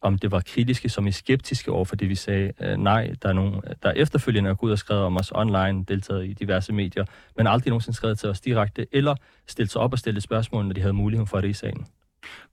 om 0.00 0.18
det 0.18 0.30
var 0.30 0.40
kritiske, 0.40 0.88
som 0.88 1.06
i 1.06 1.12
skeptiske 1.12 1.70
over 1.70 1.84
for 1.84 1.96
det, 1.96 2.08
vi 2.08 2.14
sagde. 2.14 2.52
Øh, 2.60 2.76
nej, 2.76 3.14
der 3.22 3.28
er 3.28 3.32
nogen, 3.32 3.60
der 3.82 3.88
er 3.88 3.92
efterfølgende 3.92 4.50
er 4.50 4.54
gået 4.54 4.72
og 4.72 4.78
skrevet 4.78 5.02
om 5.02 5.16
os 5.16 5.32
online, 5.34 5.84
deltaget 5.84 6.26
i 6.26 6.32
diverse 6.32 6.72
medier, 6.72 7.04
men 7.36 7.46
aldrig 7.46 7.70
nogensinde 7.70 7.96
skrevet 7.96 8.18
til 8.18 8.28
os 8.28 8.40
direkte, 8.40 8.86
eller 8.92 9.14
stillet 9.46 9.70
sig 9.70 9.80
op 9.80 9.92
og 9.92 9.98
stillet 9.98 10.22
spørgsmål, 10.22 10.66
når 10.66 10.72
de 10.72 10.80
havde 10.80 10.92
mulighed 10.92 11.26
for 11.26 11.40
det 11.40 11.48
i 11.48 11.52
sagen. 11.52 11.86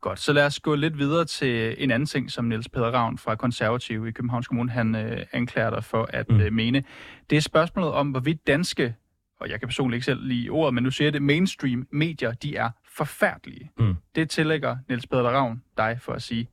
Godt, 0.01 0.19
så 0.19 0.33
lad 0.33 0.45
os 0.45 0.59
gå 0.59 0.75
lidt 0.75 0.97
videre 0.97 1.25
til 1.25 1.75
en 1.77 1.91
anden 1.91 2.07
ting, 2.07 2.31
som 2.31 2.45
Niels 2.45 2.69
Peder 2.69 2.91
Ravn 2.91 3.17
fra 3.17 3.35
Konservativ 3.35 4.07
i 4.07 4.11
Københavns 4.11 4.47
Kommune, 4.47 4.71
han 4.71 4.95
øh, 4.95 5.25
anklager 5.31 5.69
dig 5.69 5.83
for 5.83 6.09
at 6.13 6.29
mm. 6.29 6.39
øh, 6.39 6.53
mene. 6.53 6.83
Det 7.29 7.35
er 7.35 7.41
spørgsmålet 7.41 7.91
om, 7.91 8.09
hvorvidt 8.09 8.47
danske, 8.47 8.95
og 9.39 9.49
jeg 9.49 9.59
kan 9.59 9.67
personligt 9.67 9.97
ikke 9.97 10.05
selv 10.05 10.27
lide 10.27 10.49
ordet, 10.49 10.73
men 10.73 10.83
nu 10.83 10.91
siger 10.91 11.05
jeg 11.05 11.13
det, 11.13 11.21
mainstream 11.21 11.87
medier, 11.91 12.31
de 12.33 12.55
er 12.55 12.69
forfærdelige. 12.97 13.71
Mm. 13.79 13.95
Det 14.15 14.29
tillægger 14.29 14.77
Niels 14.89 15.07
Peder 15.07 15.23
Ravn 15.23 15.61
dig 15.77 15.97
for 16.01 16.13
at 16.13 16.21
sige. 16.21 16.47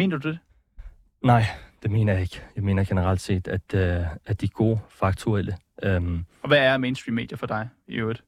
Mener 0.00 0.18
du 0.18 0.28
det? 0.28 0.38
Nej, 1.24 1.44
det 1.82 1.90
mener 1.90 2.12
jeg 2.12 2.22
ikke. 2.22 2.42
Jeg 2.56 2.64
mener 2.64 2.84
generelt 2.84 3.20
set, 3.20 3.48
at, 3.48 3.60
uh, 3.74 3.80
at 4.26 4.40
de 4.40 4.46
er 4.46 4.50
gode, 4.54 4.78
faktuelle. 4.88 5.56
Um, 5.96 6.24
og 6.42 6.48
hvad 6.48 6.58
er 6.58 6.78
mainstream 6.78 7.14
medier 7.14 7.36
for 7.36 7.46
dig 7.46 7.68
i 7.88 7.94
øvrigt? 7.94 8.24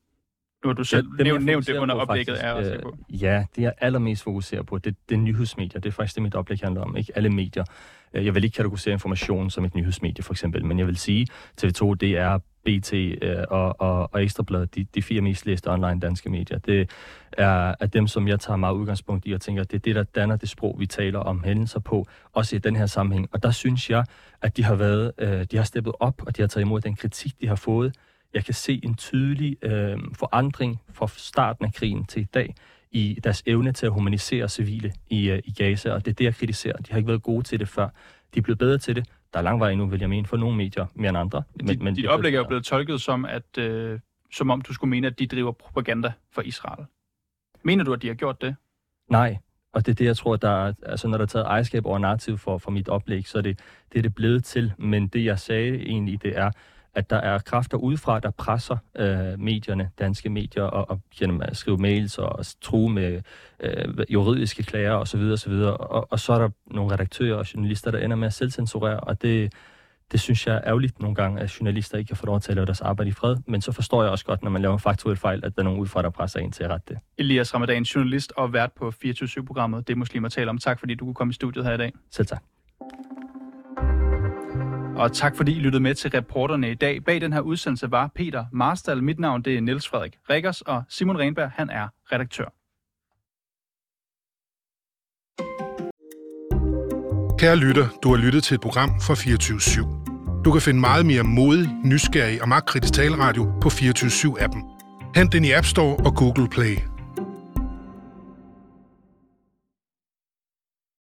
Nu 0.65 0.69
har 0.69 0.75
du 0.75 0.85
selv 0.85 1.07
ja, 1.19 1.25
nævnt, 1.25 1.45
nævnt 1.45 1.67
det 1.67 1.79
under 1.79 1.95
oplægget 1.95 2.35
af 2.35 2.75
at 2.75 2.81
på. 2.83 2.97
Ja, 3.11 3.45
det 3.57 3.65
er 3.65 3.73
allermest 3.79 4.23
fokuseret 4.23 4.67
på, 4.67 4.79
det, 4.79 4.97
det 5.09 5.15
er 5.15 5.19
nyhedsmedier. 5.19 5.81
Det 5.81 5.89
er 5.89 5.93
faktisk 5.93 6.15
det, 6.15 6.23
mit 6.23 6.35
oplæg 6.35 6.59
handler 6.63 6.81
om. 6.81 6.97
Ikke 6.97 7.13
alle 7.17 7.31
medier. 7.31 7.65
Øh, 8.15 8.25
jeg 8.25 8.35
vil 8.35 8.45
ikke 8.45 8.55
kategorisere 8.55 8.93
information 8.93 9.51
som 9.51 9.65
et 9.65 9.75
nyhedsmedie, 9.75 10.25
for 10.25 10.33
eksempel, 10.33 10.65
men 10.65 10.79
jeg 10.79 10.87
vil 10.87 10.97
sige, 10.97 11.27
TV2, 11.63 11.95
det 11.95 12.19
er 12.19 12.39
BT 12.65 12.93
øh, 12.93 13.45
og, 13.49 13.81
og, 13.81 14.09
og 14.13 14.23
Ekstrabladet, 14.23 14.75
de, 14.75 14.87
de 14.95 15.03
fire 15.03 15.21
mest 15.21 15.47
læste 15.47 15.71
online 15.71 16.01
danske 16.01 16.31
medier. 16.31 16.59
Det 16.59 16.91
er, 17.33 17.75
er 17.81 17.87
dem, 17.87 18.07
som 18.07 18.29
jeg 18.29 18.41
tager 18.41 18.57
meget 18.57 18.75
udgangspunkt 18.75 19.27
i 19.27 19.33
og 19.33 19.41
tænker, 19.41 19.65
det 19.65 19.75
er 19.75 19.81
det, 19.81 19.95
der 19.95 20.03
danner 20.03 20.37
det 20.37 20.49
sprog, 20.49 20.77
vi 20.79 20.87
taler 20.87 21.19
om 21.19 21.45
hændelser 21.45 21.81
på, 21.81 22.07
også 22.33 22.57
i 22.57 22.59
den 22.59 22.77
her 22.77 22.87
sammenhæng. 22.87 23.29
Og 23.33 23.43
der 23.43 23.51
synes 23.51 23.91
jeg, 23.91 24.05
at 24.43 24.57
de 24.57 24.65
har 24.65 24.75
været, 24.75 25.13
øh, 25.19 25.47
de 25.51 25.57
har 25.57 25.65
steppet 25.65 25.93
op, 26.01 26.23
og 26.27 26.37
de 26.37 26.43
har 26.43 26.49
taget 26.49 26.65
imod 26.65 26.81
den 26.81 26.97
kritik, 26.97 27.41
de 27.41 27.49
har 27.49 27.57
fået. 27.57 27.97
Jeg 28.35 28.45
kan 28.45 28.55
se 28.55 28.81
en 28.83 28.95
tydelig 28.95 29.57
øh, 29.63 29.99
forandring 30.15 30.81
fra 30.93 31.09
starten 31.17 31.65
af 31.65 31.73
krigen 31.75 32.05
til 32.05 32.23
i 32.23 32.29
dag 32.35 32.55
i 32.93 33.19
deres 33.25 33.43
evne 33.47 33.73
til 33.73 33.87
at 33.87 33.93
humanisere 33.93 34.49
civile 34.49 34.93
i, 35.11 35.31
øh, 35.31 35.43
i 35.45 35.53
Gaza, 35.53 35.93
og 35.93 36.05
det 36.05 36.11
er 36.11 36.15
det, 36.15 36.25
jeg 36.25 36.35
kritiserer. 36.35 36.77
De 36.77 36.91
har 36.91 36.97
ikke 36.97 37.09
været 37.09 37.23
gode 37.23 37.43
til 37.43 37.61
det 37.61 37.69
før. 37.69 37.89
De 38.35 38.39
er 38.39 38.43
blevet 38.43 38.59
bedre 38.59 38.79
til 38.79 38.97
det. 38.97 39.09
Der 39.33 39.39
er 39.39 39.43
lang 39.43 39.61
vej 39.61 39.71
endnu, 39.71 39.87
vil 39.87 40.01
jeg 40.01 40.09
mene, 40.09 40.27
for 40.27 40.37
nogle 40.37 40.57
medier 40.57 40.87
mere 40.95 41.09
end 41.09 41.19
andre. 41.19 41.43
Men, 41.55 41.67
dit, 41.67 41.83
men 41.83 41.95
dit 41.95 42.07
oplæg 42.07 42.35
er 42.35 42.39
jo 42.39 42.45
blevet 42.45 42.65
tolket 42.65 43.01
som, 43.01 43.25
at, 43.25 43.59
øh, 43.59 44.01
som 44.33 44.51
om 44.51 44.61
du 44.61 44.75
skulle 44.75 44.91
mene, 44.91 45.07
at 45.07 45.19
de 45.19 45.27
driver 45.27 45.53
propaganda 45.53 46.13
for 46.31 46.43
Israel. 46.43 46.87
Mener 47.63 47.85
du, 47.85 47.93
at 47.93 48.03
de 48.03 48.07
har 48.07 48.15
gjort 48.15 48.43
det? 48.43 48.57
Nej, 49.11 49.37
og 49.73 49.87
det 49.87 49.93
er 49.93 49.97
det, 49.97 50.05
jeg 50.05 50.17
tror, 50.17 50.37
der 50.37 50.67
er, 50.67 50.73
altså 50.87 51.09
når 51.09 51.19
der 51.19 51.23
er 51.23 51.27
taget 51.27 51.47
ejerskab 51.47 51.87
over 51.87 51.99
narrativ 51.99 52.39
for, 52.39 52.59
for 52.59 52.71
mit 52.71 52.89
oplæg, 52.89 53.29
så 53.29 53.39
er 53.39 53.43
det, 53.43 53.59
det 53.93 53.99
er 53.99 54.03
det 54.03 54.15
blevet 54.15 54.45
til. 54.45 54.73
Men 54.79 55.09
det, 55.09 55.25
jeg 55.25 55.39
sagde 55.39 55.83
egentlig, 55.83 56.23
det 56.23 56.39
er, 56.39 56.51
at 56.95 57.11
der 57.11 57.17
er 57.17 57.39
kræfter 57.39 57.79
udefra, 57.79 58.21
der 58.21 58.31
presser 58.31 58.77
øh, 58.97 59.41
medierne, 59.41 59.91
danske 59.99 60.31
medier, 60.31 60.63
og, 60.63 60.91
og 60.91 61.01
gennem 61.19 61.43
at 61.43 61.57
skrive 61.57 61.79
mails 61.79 62.19
og, 62.19 62.33
og 62.33 62.45
true 62.61 62.93
med 62.93 63.23
øh, 63.61 64.05
juridiske 64.09 64.63
klager 64.63 64.95
osv. 64.95 65.21
osv. 65.21 65.53
Og, 65.53 66.13
og 66.13 66.21
så 66.21 66.33
er 66.33 66.39
der 66.39 66.49
nogle 66.67 66.93
redaktører 66.93 67.37
og 67.37 67.55
journalister, 67.55 67.91
der 67.91 67.99
ender 67.99 68.17
med 68.17 68.27
at 68.27 68.33
selvcensurere, 68.33 69.01
og 69.01 69.23
det, 69.23 69.53
det 70.13 70.21
synes 70.21 70.47
jeg 70.47 70.55
er 70.55 70.61
ærgerligt 70.67 71.01
nogle 71.01 71.15
gange, 71.15 71.41
at 71.41 71.61
journalister 71.61 71.99
ikke 71.99 72.09
kan 72.09 72.17
få 72.17 72.27
lov 72.27 72.41
til 72.41 72.53
at 72.53 72.57
lave 72.57 72.67
deres 72.67 72.81
arbejde 72.81 73.09
i 73.09 73.13
fred. 73.13 73.37
Men 73.47 73.61
så 73.61 73.73
forstår 73.73 74.03
jeg 74.03 74.11
også 74.11 74.25
godt, 74.25 74.43
når 74.43 74.51
man 74.51 74.63
laver 74.63 74.75
en 74.75 74.81
faktuel 74.81 75.17
fejl, 75.17 75.45
at 75.45 75.57
der 75.57 75.63
er 75.63 75.65
nogen 75.65 75.81
udefra, 75.81 76.03
der 76.03 76.11
presser 76.11 76.41
en 76.41 76.53
til 76.53 76.65
at 76.65 76.71
rette 76.71 76.95
det. 76.95 76.99
Elias 77.19 77.55
Ramadan, 77.55 77.83
journalist 77.83 78.33
og 78.37 78.53
vært 78.53 78.73
på 78.73 78.93
24-7-programmet 79.05 79.89
Det 79.89 79.99
Muslimer 79.99 80.29
taler 80.29 80.51
om. 80.51 80.59
Tak 80.59 80.79
fordi 80.79 80.95
du 80.95 81.05
kunne 81.05 81.15
komme 81.15 81.31
i 81.31 81.35
studiet 81.35 81.65
her 81.65 81.73
i 81.73 81.77
dag. 81.77 81.93
Selv 82.11 82.27
tak. 82.27 82.43
Og 85.03 85.13
tak 85.13 85.37
fordi 85.37 85.57
I 85.57 85.61
lyttede 85.61 85.83
med 85.83 85.95
til 85.95 86.11
reporterne 86.11 86.71
i 86.71 86.75
dag. 86.75 87.05
Bag 87.05 87.21
den 87.21 87.33
her 87.33 87.41
udsendelse 87.41 87.91
var 87.91 88.11
Peter 88.15 88.45
Marstal. 88.53 89.03
Mit 89.03 89.19
navn 89.19 89.43
det 89.43 89.57
er 89.57 89.61
Niels 89.61 89.89
Frederik 89.89 90.19
Rikkers, 90.31 90.61
og 90.61 90.83
Simon 90.89 91.19
Renberg 91.19 91.51
han 91.51 91.71
er 91.71 91.89
redaktør. 92.13 92.45
Kære 97.39 97.57
lytter, 97.57 97.89
du 98.03 98.15
har 98.15 98.17
lyttet 98.25 98.45
til 98.45 98.55
et 98.55 98.61
program 98.61 98.89
fra 98.89 99.15
24 99.15 99.59
/7. 99.59 100.43
Du 100.45 100.53
kan 100.53 100.61
finde 100.61 100.81
meget 100.81 101.07
mere 101.07 101.23
modig, 101.23 101.69
nysgerrig 101.85 102.43
og 102.43 102.49
magtkritisk 102.49 102.95
taleradio 102.95 103.53
på 103.63 103.71
24 103.71 104.11
7 104.11 104.37
appen 104.41 104.63
Hent 105.17 105.33
den 105.33 105.45
i 105.45 105.53
App 105.53 105.67
Store 105.67 105.97
og 105.97 106.15
Google 106.17 106.49
Play. 106.49 106.92